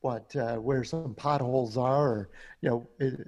what, 0.00 0.34
uh, 0.36 0.56
where 0.56 0.84
some 0.84 1.14
potholes 1.14 1.76
are, 1.76 2.08
or, 2.08 2.30
you 2.60 2.70
know, 2.70 2.88
it, 3.00 3.20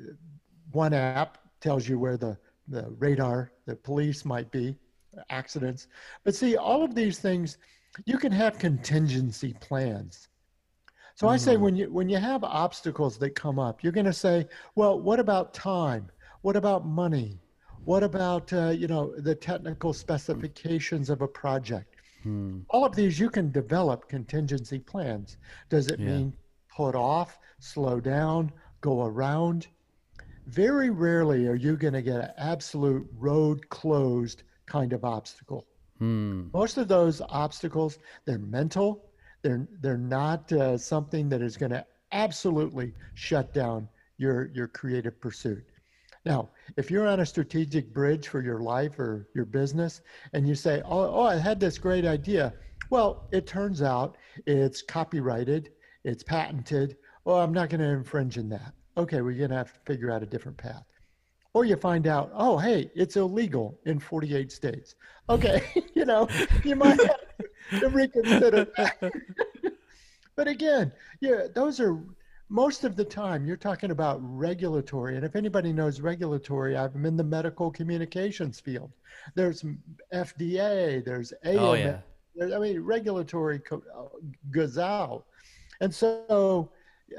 one 0.71 0.95
app 0.95 1.39
tells 1.61 1.89
you 1.89 1.99
where 1.99 2.17
the, 2.17 2.39
the 2.69 2.89
radar, 2.99 3.53
the 3.67 3.75
police 3.75 4.25
might 4.25 4.51
be, 4.53 4.77
accidents. 5.31 5.89
But 6.23 6.37
see, 6.37 6.57
all 6.57 6.85
of 6.85 6.95
these 6.95 7.19
things, 7.19 7.59
you 8.05 8.17
can 8.19 8.31
have 8.31 8.59
contingency 8.59 9.55
plans. 9.61 10.29
So 11.19 11.27
I 11.27 11.37
say 11.37 11.57
Mhm. 11.57 11.61
when 11.61 11.75
you 11.75 11.91
when 11.93 12.09
you 12.09 12.19
have 12.19 12.45
obstacles 12.45 13.19
that 13.19 13.31
come 13.35 13.59
up, 13.59 13.83
you're 13.83 13.91
going 13.91 14.07
to 14.07 14.13
say, 14.13 14.47
well, 14.77 15.01
what 15.01 15.19
about 15.19 15.53
time? 15.53 16.13
What 16.43 16.55
about 16.55 16.87
money? 16.87 17.43
What 17.83 18.05
about 18.05 18.53
uh, 18.53 18.69
you 18.69 18.87
know 18.87 19.13
the 19.19 19.35
technical 19.35 19.93
specifications 19.93 21.11
of 21.11 21.21
a 21.21 21.27
project? 21.27 21.97
Hmm. 22.23 22.61
All 22.71 22.85
of 22.85 22.95
these 22.95 23.19
you 23.19 23.31
can 23.31 23.51
develop 23.51 24.09
contingency 24.09 24.79
plans. 24.79 25.39
Does 25.69 25.89
it 25.89 25.99
Yeah. 25.99 26.07
mean 26.07 26.37
put 26.77 26.95
off, 26.95 27.41
slow 27.59 27.99
down, 27.99 28.53
go 28.81 29.05
around? 29.05 29.67
Very 30.47 30.89
rarely 30.91 31.49
are 31.49 31.57
you 31.57 31.77
going 31.77 31.95
to 31.95 32.03
get 32.03 32.21
an 32.21 32.33
absolute 32.37 33.09
road 33.13 33.69
closed 33.71 34.45
kind 34.67 34.93
of 34.93 35.03
obstacle 35.05 35.67
Hmm. 35.99 36.49
most 36.53 36.77
of 36.79 36.87
those 36.87 37.21
obstacles 37.29 37.99
they're 38.25 38.39
mental 38.39 39.08
they're 39.43 39.69
they're 39.81 39.99
not 39.99 40.51
uh, 40.53 40.77
something 40.77 41.29
that 41.29 41.43
is 41.43 41.57
going 41.57 41.73
to 41.73 41.85
absolutely 42.13 42.95
shut 43.15 43.53
down 43.53 43.89
your 44.17 44.51
your 44.55 44.69
creative 44.69 45.21
pursuit. 45.21 45.65
Now 46.25 46.51
if 46.77 46.91
you're 46.91 47.07
on 47.07 47.21
a 47.21 47.27
strategic 47.27 47.93
bridge 47.93 48.29
for 48.29 48.43
your 48.43 48.61
life 48.61 48.99
or 48.99 49.29
your 49.35 49.45
business 49.45 50.01
and 50.33 50.49
you 50.49 50.55
say 50.55 50.83
oh, 50.85 51.15
oh 51.15 51.23
i 51.23 51.37
had 51.37 51.61
this 51.61 51.79
great 51.79 52.05
idea. 52.05 52.53
Well 52.91 53.29
it 53.33 53.47
turns 53.47 53.83
out 53.83 54.17
it's 54.47 54.83
copyrighted 54.83 55.73
it's 56.05 56.23
patented. 56.23 56.97
Oh 57.27 57.37
i'm 57.37 57.53
not 57.53 57.71
going 57.71 57.81
to 57.81 57.89
infringe 57.89 58.37
in 58.37 58.49
that. 58.51 58.73
Okay 58.97 59.21
we're 59.21 59.39
going 59.39 59.51
to 59.51 59.57
have 59.57 59.73
to 59.73 59.81
figure 59.87 60.11
out 60.11 60.23
a 60.23 60.27
different 60.27 60.59
path. 60.59 60.85
Or 61.55 61.65
you 61.65 61.77
find 61.77 62.07
out, 62.07 62.31
oh, 62.35 62.59
hey, 62.59 62.91
it's 62.95 63.17
illegal 63.17 63.81
in 63.87 63.99
48 63.99 64.53
states. 64.53 64.95
Okay, 65.31 65.63
you 65.95 66.05
know, 66.05 66.29
you 66.63 66.77
might 66.77 67.01
have 67.01 67.17
to 67.71 67.89
reconsider 67.89 68.67
but 70.37 70.49
again, 70.49 70.93
yeah, 71.21 71.47
those 71.55 71.81
are 71.81 71.99
most 72.49 72.85
of 72.85 72.97
the 72.97 73.05
time 73.05 73.45
you're 73.45 73.57
talking 73.57 73.91
about 73.91 74.19
regulatory. 74.23 75.17
And 75.17 75.25
if 75.25 75.37
anybody 75.37 75.73
knows 75.73 76.01
regulatory, 76.01 76.77
I'm 76.77 77.05
in 77.05 77.17
the 77.17 77.25
medical 77.25 77.71
communications 77.71 78.59
field. 78.59 78.93
There's 79.35 79.65
FDA, 80.15 81.05
there's 81.05 81.33
AMA, 81.45 81.61
Oh 81.61 81.75
yeah. 81.75 81.99
there- 82.35 82.55
I 82.57 82.59
mean, 82.59 82.81
regulatory 82.81 83.59
co- 83.59 83.83
uh, 83.95 84.19
goes 84.51 84.79
out. 84.79 85.25
And 85.81 85.95
so 85.95 86.71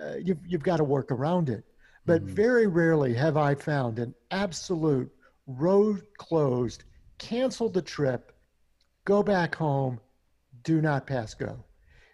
uh, 0.01 0.15
you've, 0.15 0.39
you've 0.47 0.63
got 0.63 0.77
to 0.77 0.83
work 0.83 1.11
around 1.11 1.49
it. 1.49 1.63
But 2.05 2.23
Mhm. 2.25 2.29
very 2.29 2.65
rarely 2.67 3.13
have 3.13 3.37
I 3.37 3.53
found 3.53 3.99
an 3.99 4.15
absolute 4.31 5.11
road 5.45 6.01
closed, 6.17 6.85
cancel 7.19 7.69
the 7.69 7.81
trip, 7.83 8.31
go 9.05 9.21
back 9.21 9.53
home, 9.53 9.99
do 10.63 10.81
not 10.81 11.07
pass 11.07 11.33
go. 11.33 11.63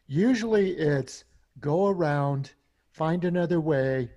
Usually 0.07 0.71
it's 0.71 1.23
go 1.59 1.87
around, 1.87 2.51
find 2.91 3.25
another 3.25 3.59
way, 3.59 4.09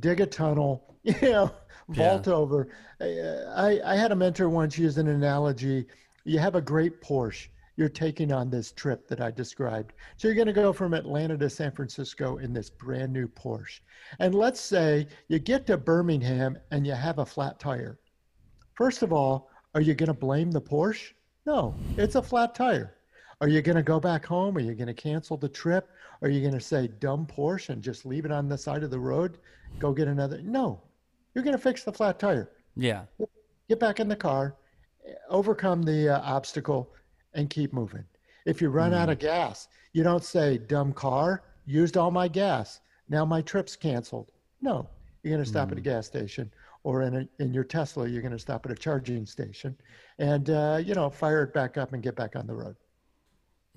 dig 0.00 0.20
a 0.20 0.26
tunnel, 0.26 0.96
you 1.02 1.14
know, 1.22 1.50
vault 1.88 2.28
over. 2.28 2.68
I, 3.00 3.80
I 3.84 3.96
had 3.96 4.12
a 4.12 4.16
mentor 4.16 4.48
once 4.48 4.78
use 4.78 4.98
an 4.98 5.08
analogy. 5.08 5.86
You 6.24 6.38
have 6.38 6.54
a 6.54 6.60
great 6.60 7.00
Porsche. 7.00 7.48
You're 7.76 7.88
taking 7.90 8.32
on 8.32 8.48
this 8.48 8.72
trip 8.72 9.06
that 9.08 9.20
I 9.20 9.30
described. 9.30 9.92
So 10.16 10.28
you're 10.28 10.34
going 10.34 10.46
to 10.46 10.52
go 10.54 10.72
from 10.72 10.94
Atlanta 10.94 11.36
to 11.36 11.50
San 11.50 11.72
Francisco 11.72 12.38
in 12.38 12.54
this 12.54 12.70
brand 12.70 13.12
new 13.12 13.28
Porsche. 13.28 13.80
And 14.18 14.34
let's 14.34 14.60
say 14.60 15.06
you 15.28 15.38
get 15.38 15.66
to 15.66 15.76
Birmingham 15.76 16.56
and 16.70 16.86
you 16.86 16.94
have 16.94 17.18
a 17.18 17.26
flat 17.26 17.60
tire. 17.60 17.98
First 18.74 19.02
of 19.02 19.12
all, 19.12 19.50
are 19.74 19.82
you 19.82 19.94
going 19.94 20.06
to 20.06 20.14
blame 20.14 20.50
the 20.50 20.60
Porsche? 20.60 21.12
No, 21.44 21.74
it's 21.98 22.14
a 22.14 22.22
flat 22.22 22.54
tire. 22.54 22.95
Are 23.40 23.48
you 23.48 23.60
going 23.60 23.76
to 23.76 23.82
go 23.82 24.00
back 24.00 24.24
home? 24.24 24.56
Are 24.56 24.60
you 24.60 24.74
going 24.74 24.86
to 24.86 24.94
cancel 24.94 25.36
the 25.36 25.48
trip? 25.48 25.90
Are 26.22 26.28
you 26.28 26.40
going 26.40 26.54
to 26.54 26.60
say 26.60 26.88
dumb 26.88 27.26
Porsche 27.26 27.68
and 27.70 27.82
just 27.82 28.06
leave 28.06 28.24
it 28.24 28.32
on 28.32 28.48
the 28.48 28.56
side 28.56 28.82
of 28.82 28.90
the 28.90 28.98
road? 28.98 29.38
Go 29.78 29.92
get 29.92 30.08
another? 30.08 30.40
No, 30.42 30.80
you're 31.34 31.44
going 31.44 31.56
to 31.56 31.62
fix 31.62 31.84
the 31.84 31.92
flat 31.92 32.18
tire. 32.18 32.50
Yeah. 32.76 33.02
Get 33.68 33.78
back 33.80 34.00
in 34.00 34.08
the 34.08 34.16
car, 34.16 34.54
overcome 35.28 35.82
the 35.82 36.08
uh, 36.16 36.20
obstacle, 36.22 36.94
and 37.34 37.50
keep 37.50 37.72
moving. 37.74 38.04
If 38.46 38.62
you 38.62 38.70
run 38.70 38.94
out 38.94 39.10
of 39.10 39.18
gas, 39.18 39.68
you 39.92 40.02
don't 40.02 40.24
say 40.24 40.56
dumb 40.58 40.92
car. 40.92 41.42
used 41.66 41.96
all 41.96 42.10
my 42.12 42.28
gas. 42.28 42.80
Now 43.08 43.24
my 43.24 43.42
trip's 43.42 43.76
canceled. 43.76 44.30
No, 44.62 44.88
you're 45.22 45.32
going 45.34 45.42
to 45.44 45.48
stop 45.48 45.68
Mm. 45.68 45.72
at 45.72 45.78
a 45.78 45.82
gas 45.82 46.06
station, 46.06 46.50
or 46.84 47.02
in 47.02 47.16
a, 47.16 47.28
in 47.42 47.52
your 47.52 47.64
Tesla, 47.64 48.08
you're 48.08 48.22
going 48.22 48.32
to 48.32 48.38
stop 48.38 48.64
at 48.64 48.72
a 48.72 48.76
charging 48.76 49.26
station, 49.26 49.76
and 50.18 50.48
uh, 50.50 50.80
you 50.82 50.94
know 50.94 51.10
fire 51.10 51.42
it 51.42 51.52
back 51.52 51.76
up 51.76 51.92
and 51.92 52.02
get 52.02 52.14
back 52.16 52.36
on 52.36 52.46
the 52.46 52.54
road. 52.54 52.76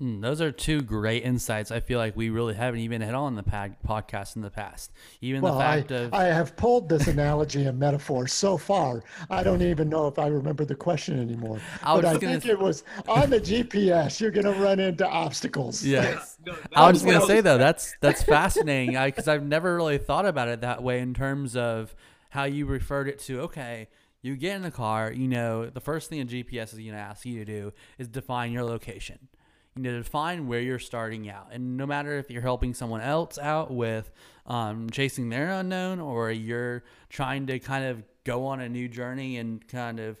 Mm, 0.00 0.22
those 0.22 0.40
are 0.40 0.50
two 0.50 0.80
great 0.80 1.24
insights. 1.24 1.70
I 1.70 1.80
feel 1.80 1.98
like 1.98 2.16
we 2.16 2.30
really 2.30 2.54
haven't 2.54 2.80
even 2.80 3.02
hit 3.02 3.14
on 3.14 3.34
the 3.34 3.42
pad- 3.42 3.76
podcast 3.86 4.34
in 4.34 4.40
the 4.40 4.48
past. 4.48 4.90
Even 5.20 5.42
Well, 5.42 5.58
the 5.58 5.60
I, 5.64 5.76
fact 5.76 5.90
of 5.90 6.14
I 6.14 6.24
have 6.24 6.56
pulled 6.56 6.88
this 6.88 7.06
analogy 7.06 7.64
and 7.66 7.78
metaphor 7.78 8.26
so 8.26 8.56
far. 8.56 9.04
I 9.28 9.42
don't 9.42 9.60
even 9.60 9.90
know 9.90 10.06
if 10.06 10.18
I 10.18 10.28
remember 10.28 10.64
the 10.64 10.74
question 10.74 11.20
anymore. 11.20 11.60
I 11.82 11.92
was 11.92 12.02
but 12.02 12.08
I 12.08 12.12
gonna 12.14 12.40
think 12.40 12.44
s- 12.44 12.50
it 12.50 12.58
was 12.58 12.82
on 13.08 13.28
the 13.28 13.40
GPS. 13.40 14.20
You're 14.22 14.30
going 14.30 14.46
to 14.46 14.58
run 14.58 14.80
into 14.80 15.06
obstacles. 15.06 15.84
yes. 15.84 16.38
No, 16.46 16.54
I 16.74 16.90
was 16.90 17.02
just 17.02 17.06
gonna 17.12 17.26
say 17.26 17.42
though 17.42 17.58
that's 17.58 17.94
that's 18.00 18.22
fascinating 18.22 18.94
because 19.04 19.28
I've 19.28 19.42
never 19.44 19.76
really 19.76 19.98
thought 19.98 20.24
about 20.24 20.48
it 20.48 20.62
that 20.62 20.82
way 20.82 21.00
in 21.00 21.12
terms 21.12 21.56
of 21.56 21.94
how 22.30 22.44
you 22.44 22.64
referred 22.64 23.06
it 23.08 23.18
to. 23.18 23.40
Okay, 23.42 23.88
you 24.22 24.34
get 24.36 24.56
in 24.56 24.62
the 24.62 24.70
car. 24.70 25.12
You 25.12 25.28
know, 25.28 25.66
the 25.66 25.80
first 25.80 26.08
thing 26.08 26.22
a 26.22 26.24
GPS 26.24 26.72
is 26.72 26.78
going 26.78 26.92
to 26.92 26.96
ask 26.96 27.26
you 27.26 27.38
to 27.40 27.44
do 27.44 27.72
is 27.98 28.08
define 28.08 28.50
your 28.52 28.64
location. 28.64 29.28
You 29.76 29.82
know, 29.82 29.98
define 29.98 30.48
where 30.48 30.60
you're 30.60 30.80
starting 30.80 31.28
out, 31.30 31.48
and 31.52 31.76
no 31.76 31.86
matter 31.86 32.18
if 32.18 32.30
you're 32.30 32.42
helping 32.42 32.74
someone 32.74 33.00
else 33.00 33.38
out 33.38 33.70
with 33.72 34.10
um, 34.46 34.90
chasing 34.90 35.28
their 35.28 35.50
unknown, 35.52 36.00
or 36.00 36.30
you're 36.30 36.82
trying 37.08 37.46
to 37.46 37.58
kind 37.60 37.84
of 37.84 38.02
go 38.24 38.46
on 38.46 38.60
a 38.60 38.68
new 38.68 38.88
journey 38.88 39.36
and 39.36 39.66
kind 39.68 40.00
of 40.00 40.18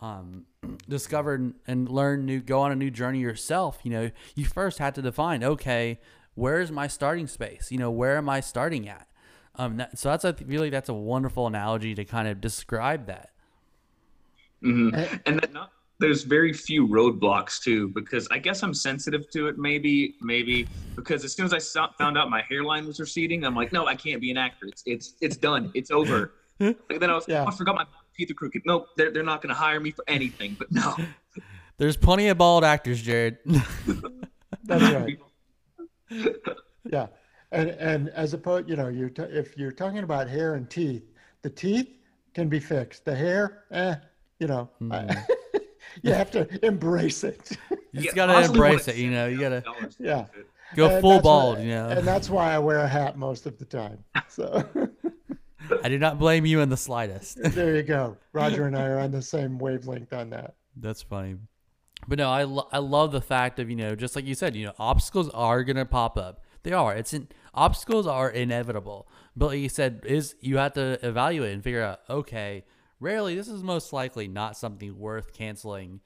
um, 0.00 0.44
discover 0.88 1.52
and 1.66 1.88
learn 1.88 2.26
new, 2.26 2.40
go 2.40 2.60
on 2.60 2.72
a 2.72 2.76
new 2.76 2.90
journey 2.90 3.20
yourself, 3.20 3.78
you 3.82 3.90
know, 3.90 4.10
you 4.34 4.44
first 4.44 4.78
had 4.78 4.94
to 4.94 5.02
define, 5.02 5.42
okay, 5.42 5.98
where's 6.34 6.70
my 6.70 6.86
starting 6.86 7.26
space? 7.26 7.70
You 7.70 7.78
know, 7.78 7.90
where 7.90 8.16
am 8.16 8.28
I 8.28 8.40
starting 8.40 8.88
at? 8.88 9.06
Um, 9.56 9.76
that, 9.78 9.98
so 9.98 10.08
that's 10.10 10.24
a 10.24 10.34
really 10.46 10.70
that's 10.70 10.88
a 10.88 10.94
wonderful 10.94 11.46
analogy 11.46 11.94
to 11.94 12.04
kind 12.04 12.26
of 12.26 12.40
describe 12.40 13.06
that. 13.06 13.30
Mhm. 14.62 14.96
Eh. 14.96 15.18
And 15.26 15.40
that 15.40 15.52
not, 15.52 15.72
there's 15.98 16.22
very 16.24 16.52
few 16.52 16.88
roadblocks 16.88 17.62
too, 17.62 17.88
because 17.88 18.26
I 18.30 18.38
guess 18.38 18.62
I'm 18.62 18.74
sensitive 18.74 19.30
to 19.30 19.46
it. 19.48 19.58
Maybe, 19.58 20.16
maybe 20.20 20.66
because 20.96 21.24
as 21.24 21.32
soon 21.34 21.46
as 21.46 21.52
I 21.54 21.58
saw, 21.58 21.88
found 21.98 22.18
out 22.18 22.28
my 22.30 22.42
hairline 22.48 22.86
was 22.86 22.98
receding, 22.98 23.44
I'm 23.44 23.54
like, 23.54 23.72
no, 23.72 23.86
I 23.86 23.94
can't 23.94 24.20
be 24.20 24.30
an 24.30 24.36
actor. 24.36 24.66
It's 24.66 24.82
it's 24.86 25.14
it's 25.20 25.36
done. 25.36 25.70
It's 25.74 25.90
over. 25.90 26.32
like 26.60 27.00
then 27.00 27.10
I 27.10 27.14
was, 27.14 27.26
Yeah. 27.28 27.44
oh, 27.44 27.48
I 27.48 27.50
forgot 27.54 27.74
my 27.76 27.84
teeth 28.16 28.30
are 28.30 28.34
crooked. 28.34 28.62
Nope, 28.66 28.88
they're 28.96 29.10
they're 29.12 29.22
not 29.22 29.42
going 29.42 29.54
to 29.54 29.58
hire 29.60 29.78
me 29.80 29.90
for 29.92 30.04
anything. 30.08 30.56
But 30.58 30.72
no, 30.72 30.96
There's 31.78 31.96
plenty 31.96 32.28
of 32.28 32.38
bald 32.38 32.64
actors, 32.64 33.00
Jared. 33.02 33.38
That's 34.64 34.82
right. 34.94 35.18
Yeah, 36.90 37.06
and 37.52 37.70
and 37.70 38.08
as 38.10 38.34
opposed, 38.34 38.68
you 38.68 38.76
know, 38.76 38.88
you 38.88 39.08
t- 39.08 39.22
if 39.22 39.56
you're 39.56 39.72
talking 39.72 39.98
about 40.00 40.28
hair 40.28 40.54
and 40.54 40.68
teeth, 40.68 41.04
the 41.42 41.50
teeth 41.50 41.88
can 42.34 42.48
be 42.48 42.60
fixed. 42.60 43.04
The 43.04 43.14
hair, 43.14 43.64
eh, 43.70 43.94
you 44.40 44.46
know, 44.48 44.68
I- 44.90 45.24
you 46.02 46.12
have 46.12 46.30
to 46.32 46.48
embrace 46.64 47.24
it. 47.24 47.56
you 47.70 47.76
just 48.02 48.06
Yeah, 48.06 48.12
gotta 48.26 48.44
embrace 48.46 48.88
it. 48.88 48.96
You 48.96 49.10
know, 49.10 49.26
you 49.26 49.38
gotta 49.38 49.62
Yeah. 49.98 50.26
go 50.74 50.88
And 50.88 51.00
full 51.00 51.20
bald, 51.20 51.58
why- 51.58 51.64
you 51.64 51.70
know, 51.70 51.88
and 51.88 52.06
that's 52.06 52.30
why 52.30 52.52
I 52.54 52.58
wear 52.58 52.78
a 52.78 52.88
hat 52.88 53.18
most 53.18 53.46
of 53.46 53.58
the 53.58 53.64
time. 53.64 54.04
So 54.28 54.64
I 55.82 55.88
do 55.88 55.98
not 55.98 56.18
blame 56.18 56.44
you 56.46 56.60
in 56.60 56.68
the 56.68 56.76
slightest. 56.76 57.38
there 57.54 57.76
you 57.76 57.82
go. 57.82 58.16
Roger 58.32 58.66
and 58.66 58.76
I 58.76 58.86
are 58.86 58.98
on 58.98 59.10
the 59.10 59.22
same 59.34 59.58
wavelength 59.58 60.12
on 60.12 60.30
that. 60.30 60.54
That's 60.76 61.02
funny. 61.02 61.36
But 62.08 62.18
no, 62.18 62.28
I, 62.30 62.42
lo- 62.44 62.68
I 62.72 62.78
love 62.78 63.12
the 63.12 63.20
fact 63.20 63.60
of, 63.60 63.70
you 63.70 63.76
know, 63.76 63.94
just 63.94 64.16
like 64.16 64.26
you 64.26 64.34
said, 64.34 64.56
you 64.56 64.66
know, 64.66 64.72
obstacles 64.78 65.28
are 65.30 65.62
going 65.62 65.76
to 65.76 65.84
pop 65.84 66.18
up. 66.18 66.42
They 66.64 66.72
are. 66.72 66.94
It's 66.96 67.12
in, 67.14 67.28
obstacles 67.54 68.06
are 68.08 68.28
inevitable. 68.28 69.06
But 69.36 69.46
like 69.50 69.60
you 69.60 69.68
said, 69.68 70.00
is 70.04 70.34
you 70.40 70.56
have 70.56 70.72
to 70.74 70.98
evaluate 71.06 71.52
and 71.54 71.62
figure 71.62 71.82
out, 71.82 72.00
okay, 72.10 72.64
rarely 73.02 73.34
this 73.34 73.48
is 73.48 73.62
most 73.62 73.92
likely 73.92 74.28
not 74.28 74.56
something 74.56 74.98
worth 74.98 75.32
canceling 75.32 76.00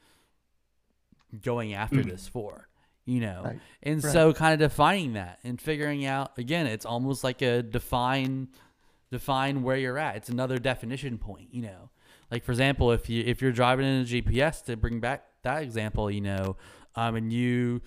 going 1.42 1.74
after 1.74 2.02
this 2.02 2.26
for, 2.28 2.68
you 3.04 3.20
know. 3.20 3.42
Right. 3.44 3.60
And 3.82 4.02
Right. 4.02 4.12
so 4.12 4.32
kind 4.32 4.54
of 4.54 4.70
defining 4.70 5.14
that 5.14 5.38
and 5.44 5.60
figuring 5.60 6.04
out 6.06 6.38
again, 6.38 6.66
it's 6.66 6.86
almost 6.86 7.24
like 7.24 7.42
a 7.42 7.62
define 7.62 8.48
define 9.10 9.62
where 9.62 9.76
you're 9.76 9.98
at. 9.98 10.16
It's 10.16 10.28
another 10.28 10.58
definition 10.58 11.18
point, 11.18 11.48
you 11.52 11.62
know. 11.62 11.90
Like 12.30 12.44
for 12.44 12.52
example, 12.52 12.92
if 12.92 13.08
you 13.08 13.22
if 13.24 13.40
you're 13.40 13.52
driving 13.52 13.86
in 13.86 14.02
a 14.02 14.04
GPS 14.04 14.64
to 14.64 14.76
bring 14.76 15.00
back 15.00 15.24
that 15.42 15.62
example, 15.62 16.10
you 16.10 16.20
know, 16.20 16.56
um, 16.94 17.14
and 17.16 17.32
you 17.32 17.82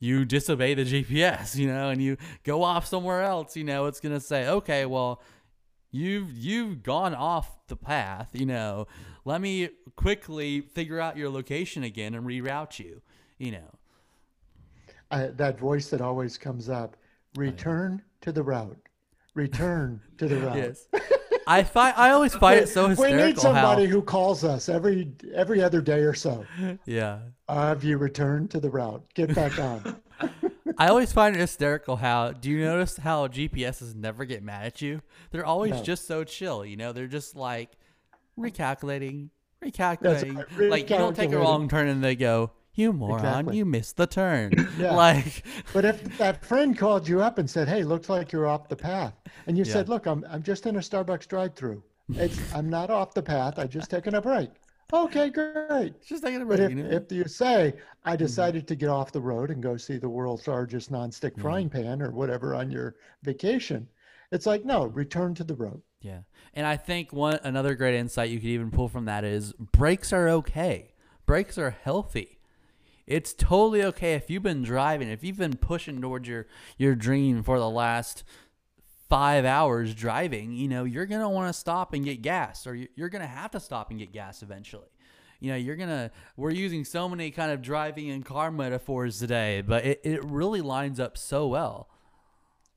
you 0.00 0.24
disobey 0.24 0.74
the 0.74 0.84
GPS, 0.84 1.56
you 1.60 1.68
know, 1.68 1.90
and 1.90 2.02
you 2.02 2.16
go 2.42 2.62
off 2.62 2.86
somewhere 2.86 3.22
else, 3.22 3.56
you 3.56 3.64
know, 3.64 3.86
it's 3.86 4.00
gonna 4.00 4.20
say, 4.20 4.48
okay, 4.48 4.86
well, 4.86 5.22
you've 5.94 6.36
you've 6.36 6.82
gone 6.82 7.14
off 7.14 7.66
the 7.68 7.76
path, 7.76 8.30
you 8.32 8.46
know. 8.46 8.86
Let 9.24 9.40
me 9.40 9.70
quickly 9.96 10.60
figure 10.60 11.00
out 11.00 11.16
your 11.16 11.30
location 11.30 11.84
again 11.84 12.14
and 12.14 12.26
reroute 12.26 12.78
you, 12.78 13.00
you 13.38 13.52
know. 13.52 13.78
I, 15.10 15.26
that 15.28 15.58
voice 15.58 15.88
that 15.90 16.00
always 16.00 16.36
comes 16.36 16.68
up: 16.68 16.96
oh, 16.96 17.40
return 17.40 18.02
to 18.22 18.32
the 18.32 18.42
route. 18.42 18.76
Return 19.34 20.00
to 20.18 20.26
the 20.26 20.36
route. 20.40 20.56
Yes. 20.56 20.88
I 21.46 21.62
find 21.62 21.94
I 21.96 22.10
always 22.10 22.34
find 22.34 22.60
it 22.60 22.68
so 22.68 22.88
we 22.98 23.12
need 23.12 23.38
somebody 23.38 23.84
how 23.84 23.90
who 23.90 24.02
calls 24.02 24.44
us 24.44 24.68
every 24.68 25.12
every 25.32 25.62
other 25.62 25.80
day 25.80 26.00
or 26.00 26.14
so. 26.14 26.44
yeah. 26.86 27.20
Have 27.48 27.84
you 27.84 27.98
returned 27.98 28.50
to 28.50 28.60
the 28.60 28.70
route? 28.70 29.04
Get 29.14 29.34
back 29.34 29.58
on. 29.58 30.00
I 30.78 30.88
always 30.88 31.12
find 31.12 31.36
it 31.36 31.38
hysterical 31.40 31.96
how 31.96 32.32
do 32.32 32.50
you 32.50 32.64
notice 32.64 32.96
how 32.96 33.28
GPSs 33.28 33.94
never 33.94 34.24
get 34.24 34.42
mad 34.42 34.66
at 34.66 34.82
you? 34.82 35.02
They're 35.30 35.46
always 35.46 35.72
No. 35.72 35.82
just 35.82 36.06
so 36.06 36.24
chill, 36.24 36.64
you 36.64 36.76
know. 36.76 36.92
They're 36.92 37.06
just 37.06 37.36
like 37.36 37.70
recalculating, 38.38 39.28
recalculating. 39.62 40.36
right, 40.58 40.70
Like 40.70 40.90
you 40.90 40.96
don't 40.96 41.14
take 41.16 41.32
a 41.32 41.38
wrong 41.38 41.68
turn 41.68 41.88
and 41.88 42.02
they 42.02 42.16
go, 42.16 42.50
"You 42.74 42.92
moron, 42.92 43.20
Exactly. 43.24 43.56
you 43.56 43.64
missed 43.64 43.96
the 43.96 44.06
turn." 44.06 44.52
Yeah. 44.78 44.94
Like 44.96 45.44
But 45.72 45.84
if 45.84 46.02
that 46.18 46.44
friend 46.44 46.76
called 46.76 47.08
you 47.08 47.20
up 47.22 47.38
and 47.38 47.48
said, 47.48 47.68
"Hey, 47.68 47.84
looks 47.84 48.08
like 48.08 48.32
you're 48.32 48.46
off 48.46 48.68
the 48.68 48.76
path," 48.76 49.14
and 49.46 49.56
you 49.56 49.64
Yeah. 49.64 49.72
said, 49.72 49.88
"Look, 49.88 50.06
I'm 50.06 50.24
I'm 50.28 50.42
just 50.42 50.66
in 50.66 50.76
a 50.76 50.80
Starbucks 50.80 51.28
drive-through. 51.28 51.82
It's 52.14 52.38
I'm 52.54 52.68
not 52.68 52.90
off 52.90 53.14
the 53.14 53.22
path. 53.22 53.58
I 53.58 53.66
just 53.66 53.90
taken 53.90 54.14
a 54.16 54.20
break." 54.20 54.50
Okay, 54.94 55.28
great. 55.28 56.00
just 56.02 56.22
taking 56.22 56.40
a 56.40 56.46
But 56.46 56.58
break, 56.58 56.70
if, 56.70 56.76
you 56.76 56.84
know. 56.84 56.90
if 56.90 57.10
you 57.10 57.26
say, 57.26 57.74
I 58.04 58.12
mm-hmm. 58.12 58.18
decided 58.18 58.68
to 58.68 58.76
get 58.76 58.88
off 58.88 59.10
the 59.10 59.20
road 59.20 59.50
and 59.50 59.62
go 59.62 59.76
see 59.76 59.98
the 59.98 60.08
world's 60.08 60.46
largest 60.46 60.92
nonstick 60.92 61.32
mm-hmm. 61.32 61.42
frying 61.42 61.68
pan 61.68 62.00
or 62.00 62.12
whatever 62.12 62.54
on 62.54 62.70
your 62.70 62.94
vacation, 63.22 63.88
it's 64.30 64.46
like, 64.46 64.64
no, 64.64 64.86
return 64.86 65.34
to 65.34 65.44
the 65.44 65.54
road. 65.54 65.82
Yeah. 66.00 66.20
And 66.54 66.66
I 66.66 66.76
think 66.76 67.12
one 67.12 67.40
another 67.42 67.74
great 67.74 67.94
insight 67.94 68.30
you 68.30 68.38
could 68.38 68.48
even 68.48 68.70
pull 68.70 68.88
from 68.88 69.06
that 69.06 69.24
is 69.24 69.52
breaks 69.54 70.12
are 70.12 70.28
okay. 70.28 70.92
Breaks 71.26 71.58
are 71.58 71.70
healthy. 71.70 72.38
It's 73.06 73.34
totally 73.34 73.82
okay 73.84 74.14
if 74.14 74.30
you've 74.30 74.42
been 74.42 74.62
driving, 74.62 75.08
if 75.08 75.22
you've 75.22 75.36
been 75.36 75.56
pushing 75.56 76.00
towards 76.00 76.28
your 76.28 76.46
your 76.78 76.94
dream 76.94 77.42
for 77.42 77.58
the 77.58 77.68
last 77.68 78.24
5 79.14 79.44
hours 79.44 79.94
driving, 79.94 80.50
you 80.50 80.66
know, 80.66 80.82
you're 80.82 81.06
going 81.06 81.20
to 81.20 81.28
want 81.28 81.48
to 81.48 81.52
stop 81.56 81.92
and 81.92 82.04
get 82.04 82.20
gas 82.20 82.66
or 82.66 82.74
you- 82.74 82.88
you're 82.96 83.08
going 83.08 83.22
to 83.22 83.28
have 83.28 83.52
to 83.52 83.60
stop 83.60 83.90
and 83.90 84.00
get 84.00 84.12
gas 84.12 84.42
eventually. 84.42 84.88
You 85.38 85.52
know, 85.52 85.56
you're 85.56 85.76
going 85.76 85.88
to 85.88 86.10
we're 86.36 86.50
using 86.50 86.84
so 86.84 87.08
many 87.08 87.30
kind 87.30 87.52
of 87.52 87.62
driving 87.62 88.10
and 88.10 88.24
car 88.24 88.50
metaphors 88.50 89.20
today, 89.20 89.60
but 89.60 89.84
it, 89.84 90.00
it 90.02 90.24
really 90.24 90.62
lines 90.62 90.98
up 90.98 91.16
so 91.16 91.46
well. 91.46 91.88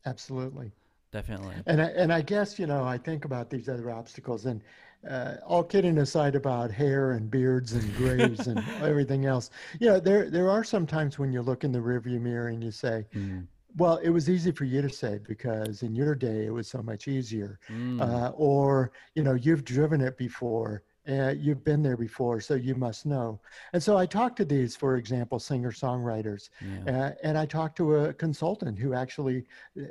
Absolutely. 0.05 0.71
Definitely. 1.11 1.55
And 1.65 1.81
I, 1.81 1.85
and 1.85 2.13
I 2.13 2.21
guess, 2.21 2.59
you 2.59 2.67
know, 2.67 2.83
I 2.83 2.99
think 2.99 3.25
about 3.25 3.49
these 3.49 3.67
other 3.67 3.89
obstacles 3.89 4.45
and 4.45 4.61
uh, 5.09 5.37
all 5.43 5.63
kidding 5.63 5.97
aside 5.97 6.35
about 6.35 6.69
hair 6.69 7.13
and 7.13 7.31
beards 7.31 7.73
and 7.73 7.95
grays 7.95 8.45
and 8.45 8.63
everything 8.83 9.25
else, 9.25 9.49
you 9.79 9.87
know, 9.87 9.99
there, 9.99 10.29
there 10.29 10.51
are 10.51 10.63
some 10.63 10.85
times 10.85 11.17
when 11.17 11.31
you 11.31 11.41
look 11.41 11.63
in 11.63 11.71
the 11.71 11.79
rearview 11.79 12.21
mirror 12.21 12.49
and 12.49 12.63
you 12.63 12.69
say, 12.69 13.07
Mm. 13.15 13.47
Well, 13.77 13.97
it 13.97 14.09
was 14.09 14.29
easy 14.29 14.51
for 14.51 14.65
you 14.65 14.81
to 14.81 14.89
say 14.89 15.19
because 15.27 15.83
in 15.83 15.93
your 15.95 16.15
day 16.15 16.45
it 16.45 16.53
was 16.53 16.67
so 16.67 16.81
much 16.81 17.07
easier. 17.07 17.59
Mm. 17.69 18.01
Uh, 18.01 18.29
or, 18.35 18.91
you 19.15 19.23
know, 19.23 19.33
you've 19.35 19.63
driven 19.63 20.01
it 20.01 20.17
before. 20.17 20.83
Uh, 21.09 21.33
you've 21.37 21.63
been 21.63 21.81
there 21.81 21.95
before, 21.95 22.41
so 22.41 22.53
you 22.53 22.75
must 22.75 23.05
know. 23.05 23.39
And 23.71 23.81
so 23.81 23.95
I 23.95 24.05
talked 24.05 24.35
to 24.37 24.45
these, 24.45 24.75
for 24.75 24.97
example, 24.97 25.39
singer 25.39 25.71
songwriters, 25.71 26.49
Yeah. 26.85 26.99
uh, 27.07 27.11
and 27.23 27.37
I 27.37 27.45
talked 27.45 27.77
to 27.77 27.95
a 27.95 28.13
consultant 28.13 28.77
who 28.77 28.93
actually 28.93 29.45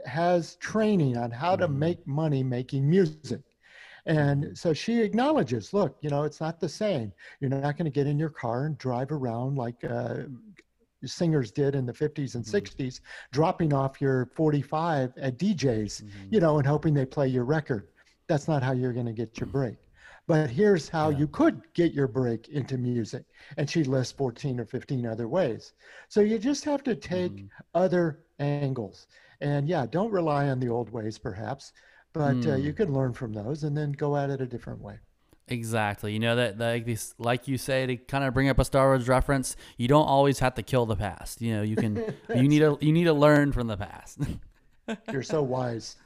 has 0.05 0.57
training 0.57 1.17
on 1.17 1.31
how 1.31 1.57
to 1.57 1.67
Mhm. 1.67 1.77
make 1.77 2.07
money 2.07 2.43
making 2.43 2.91
music. 2.91 3.41
And 4.05 4.57
so 4.57 4.75
she 4.75 5.01
acknowledges, 5.01 5.73
look, 5.73 5.97
you 6.03 6.11
know, 6.11 6.25
it's 6.25 6.41
not 6.41 6.61
the 6.61 6.69
same. 6.69 7.13
You're 7.41 7.51
not 7.51 7.77
going 7.79 7.87
to 7.87 7.91
get 7.91 8.07
in 8.07 8.19
your 8.19 8.31
car 8.31 8.67
and 8.67 8.77
drive 8.77 9.11
around 9.11 9.57
like 9.57 9.83
uh, 9.85 10.25
singers 11.05 11.51
did 11.53 11.75
in 11.75 11.87
the 11.87 11.93
50s 11.95 12.35
and 12.35 12.45
Mhm. 12.45 12.47
60s, 12.47 13.01
dropping 13.33 13.73
off 13.73 14.01
your 14.01 14.27
45 14.35 15.13
at 15.17 15.39
DJs, 15.39 16.03
Mhm. 16.03 16.31
you 16.31 16.41
know, 16.41 16.59
and 16.59 16.67
hoping 16.67 16.95
they 16.95 17.07
play 17.07 17.29
your 17.29 17.45
record. 17.45 17.89
That's 18.29 18.49
not 18.49 18.63
how 18.63 18.73
you're 18.73 18.93
going 18.93 19.07
to 19.07 19.13
get 19.13 19.39
your 19.41 19.47
break. 19.49 19.77
But 20.27 20.51
here's 20.51 20.89
how 20.89 21.09
Yeah. 21.09 21.17
you 21.19 21.29
could 21.29 21.63
get 21.75 21.93
your 21.93 22.09
break 22.09 22.49
into 22.49 22.77
music. 22.79 23.25
And 23.57 23.69
she 23.69 23.85
lists 23.85 24.13
14 24.13 24.59
or 24.61 24.65
15 24.67 25.07
other 25.07 25.29
ways. 25.29 25.73
So 26.09 26.21
you 26.21 26.39
just 26.39 26.65
have 26.65 26.83
to 26.85 26.95
take 26.97 27.45
Mhm. 27.45 27.51
other 27.75 28.25
angles. 28.39 29.07
And 29.41 29.69
yeah, 29.69 29.87
don't 29.87 30.11
rely 30.13 30.49
on 30.49 30.59
the 30.61 30.69
old 30.69 30.91
ways, 30.91 31.19
perhaps, 31.19 31.73
but 32.13 32.47
uh, 32.47 32.55
Hmm. 32.55 32.57
you 32.57 32.73
can 32.73 32.93
learn 32.93 33.13
from 33.13 33.33
those 33.33 33.63
and 33.65 33.77
then 33.77 33.93
go 33.93 34.17
at 34.17 34.31
it 34.31 34.41
a 34.41 34.47
different 34.47 34.81
way. 34.81 34.99
Exactly. 35.49 36.13
You 36.13 36.19
know 36.19 36.37
that 36.37 36.59
like 36.59 36.87
this, 36.87 37.15
like 37.19 37.47
you 37.47 37.57
say, 37.57 37.87
to 37.87 37.97
kind 37.97 38.25
of 38.25 38.35
bring 38.35 38.49
up 38.49 38.59
a 38.59 38.65
Star 38.65 38.89
Wars 38.89 39.09
reference, 39.09 39.57
you 39.77 39.87
don't 39.87 40.07
always 40.07 40.41
have 40.41 40.55
to 40.55 40.63
kill 40.63 40.87
the 40.87 40.97
past. 40.97 41.41
You 41.41 41.57
know, 41.57 41.63
you 41.63 41.77
can. 41.77 41.97
you 42.35 42.49
need 42.49 42.61
to. 42.61 42.79
You 42.81 42.93
need 42.93 43.05
to 43.05 43.13
learn 43.13 43.53
from 43.53 43.69
the 43.69 43.77
past. 43.77 44.19
You're 45.13 45.23
so 45.23 45.43
wise. 45.43 45.97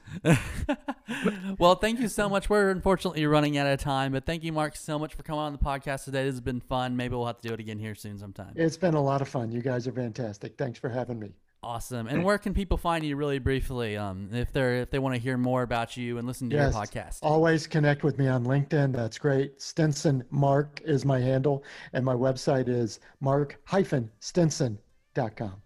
well, 1.59 1.75
thank 1.75 2.01
you 2.01 2.09
so 2.09 2.29
much. 2.29 2.49
We're 2.49 2.71
unfortunately 2.71 3.27
running 3.27 3.59
out 3.59 3.67
of 3.67 3.79
time, 3.79 4.13
but 4.13 4.25
thank 4.25 4.43
you, 4.43 4.53
Mark, 4.53 4.75
so 4.75 4.99
much 4.99 5.15
for 5.15 5.23
coming 5.23 5.41
on 5.41 5.53
the 5.53 5.59
podcast 5.59 6.05
today. 6.05 6.25
This 6.25 6.33
has 6.33 6.41
been 6.41 6.61
fun. 6.61 6.97
Maybe 6.97 7.15
we'll 7.15 7.27
have 7.27 7.41
to 7.43 7.49
do 7.49 7.53
it 7.53 7.61
again 7.61 7.79
here 7.79 7.95
soon 7.95 8.19
sometime. 8.19 8.53
It's 8.57 8.79
been 8.79 8.95
a 8.95 9.03
lot 9.03 9.21
of 9.21 9.29
fun. 9.29 9.53
You 9.53 9.61
guys 9.61 9.87
are 9.87 9.93
fantastic. 9.93 10.57
Thanks 10.57 10.79
for 10.79 10.89
having 10.89 11.19
me. 11.19 11.35
Awesome. 11.63 12.07
And 12.07 12.25
where 12.25 12.39
can 12.39 12.55
people 12.55 12.79
find 12.79 13.05
you 13.05 13.17
really 13.17 13.39
briefly? 13.39 13.95
Um, 13.97 14.31
if 14.33 14.51
they're 14.51 14.77
if 14.77 14.91
they 14.91 14.99
want 14.99 15.15
to 15.15 15.21
hear 15.21 15.37
more 15.37 15.63
about 15.63 15.95
you 15.95 16.17
and 16.17 16.27
listen 16.27 16.49
to 16.51 16.57
Yes. 16.57 16.73
your 16.73 16.83
podcast. 16.83 17.19
Always 17.23 17.67
connect 17.67 18.03
with 18.03 18.19
me 18.19 18.29
on 18.29 18.47
LinkedIn. 18.47 18.95
That's 18.95 19.19
great. 19.19 19.61
Stinson 19.61 20.25
Mark 20.31 20.81
is 20.87 21.05
my 21.05 21.21
handle, 21.21 21.63
and 21.93 22.03
my 22.03 22.15
website 22.15 22.69
is 22.69 23.01
mark-stinson.com. 23.21 25.63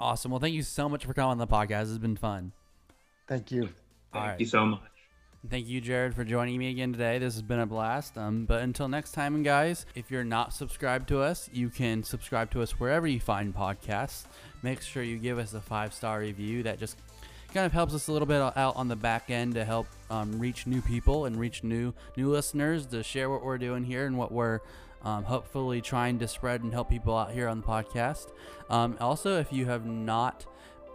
Awesome. 0.00 0.30
Well, 0.30 0.40
thank 0.40 0.54
you 0.54 0.62
so 0.62 0.88
much 0.88 1.04
for 1.04 1.14
coming 1.14 1.30
on 1.30 1.38
the 1.38 1.46
podcast. 1.46 1.82
It's 1.82 1.98
been 1.98 2.16
fun. 2.16 2.52
Thank 3.28 3.52
you. 3.52 3.62
Thank 3.62 3.74
All 4.14 4.22
right. 4.22 4.40
you 4.40 4.46
so 4.46 4.66
much. 4.66 4.80
Thank 5.48 5.68
you, 5.68 5.80
Jared, 5.80 6.14
for 6.14 6.24
joining 6.24 6.58
me 6.58 6.70
again 6.70 6.92
today. 6.92 7.18
This 7.18 7.34
has 7.34 7.42
been 7.42 7.60
a 7.60 7.66
blast. 7.66 8.16
Um, 8.16 8.46
but 8.46 8.62
until 8.62 8.88
next 8.88 9.12
time, 9.12 9.42
guys, 9.42 9.84
if 9.94 10.10
you're 10.10 10.24
not 10.24 10.54
subscribed 10.54 11.06
to 11.08 11.20
us, 11.20 11.50
you 11.52 11.68
can 11.68 12.02
subscribe 12.02 12.50
to 12.52 12.62
us 12.62 12.80
wherever 12.80 13.06
you 13.06 13.20
find 13.20 13.54
podcasts. 13.54 14.24
Make 14.64 14.80
sure 14.80 15.02
you 15.02 15.18
give 15.18 15.38
us 15.38 15.52
a 15.52 15.60
five 15.60 15.92
star 15.92 16.20
review. 16.20 16.62
That 16.62 16.78
just 16.78 16.96
kind 17.52 17.66
of 17.66 17.72
helps 17.72 17.92
us 17.92 18.08
a 18.08 18.12
little 18.12 18.24
bit 18.24 18.40
out 18.40 18.76
on 18.76 18.88
the 18.88 18.96
back 18.96 19.30
end 19.30 19.54
to 19.56 19.64
help 19.64 19.86
um, 20.10 20.38
reach 20.40 20.66
new 20.66 20.80
people 20.80 21.26
and 21.26 21.38
reach 21.38 21.62
new 21.62 21.92
new 22.16 22.30
listeners 22.30 22.86
to 22.86 23.02
share 23.02 23.28
what 23.28 23.44
we're 23.44 23.58
doing 23.58 23.84
here 23.84 24.06
and 24.06 24.16
what 24.16 24.32
we're 24.32 24.60
um, 25.02 25.22
hopefully 25.24 25.82
trying 25.82 26.18
to 26.18 26.26
spread 26.26 26.62
and 26.62 26.72
help 26.72 26.88
people 26.88 27.14
out 27.14 27.30
here 27.30 27.46
on 27.46 27.60
the 27.60 27.66
podcast. 27.66 28.32
Um, 28.70 28.96
also, 29.00 29.38
if 29.38 29.52
you 29.52 29.66
have 29.66 29.84
not 29.84 30.46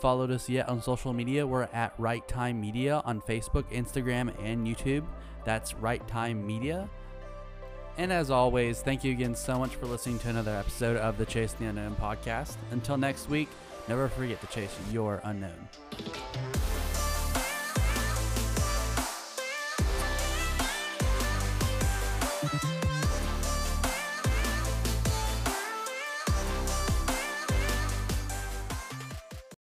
followed 0.01 0.31
us 0.31 0.49
yet 0.49 0.67
on 0.67 0.81
social 0.81 1.13
media, 1.13 1.45
we're 1.45 1.69
at 1.71 1.93
Right 1.99 2.27
Time 2.27 2.59
Media 2.59 3.03
on 3.05 3.21
Facebook, 3.21 3.71
Instagram, 3.71 4.33
and 4.43 4.65
YouTube. 4.65 5.05
That's 5.45 5.75
Right 5.75 6.05
Time 6.07 6.45
Media. 6.45 6.89
And 7.99 8.13
as 8.13 8.31
always, 8.31 8.81
thank 8.81 9.03
you 9.03 9.11
again 9.11 9.35
so 9.35 9.59
much 9.59 9.75
for 9.75 9.85
listening 9.85 10.19
to 10.19 10.29
another 10.29 10.55
episode 10.55 10.95
of 10.95 11.17
the 11.17 11.25
Chase 11.25 11.51
the 11.51 11.65
Unknown 11.65 11.97
podcast. 11.97 12.55
Until 12.71 12.95
next 12.95 13.27
week, 13.27 13.49
never 13.89 14.07
forget 14.07 14.39
to 14.39 14.47
chase 14.47 14.73
your 14.89 15.19
unknown. 15.25 15.67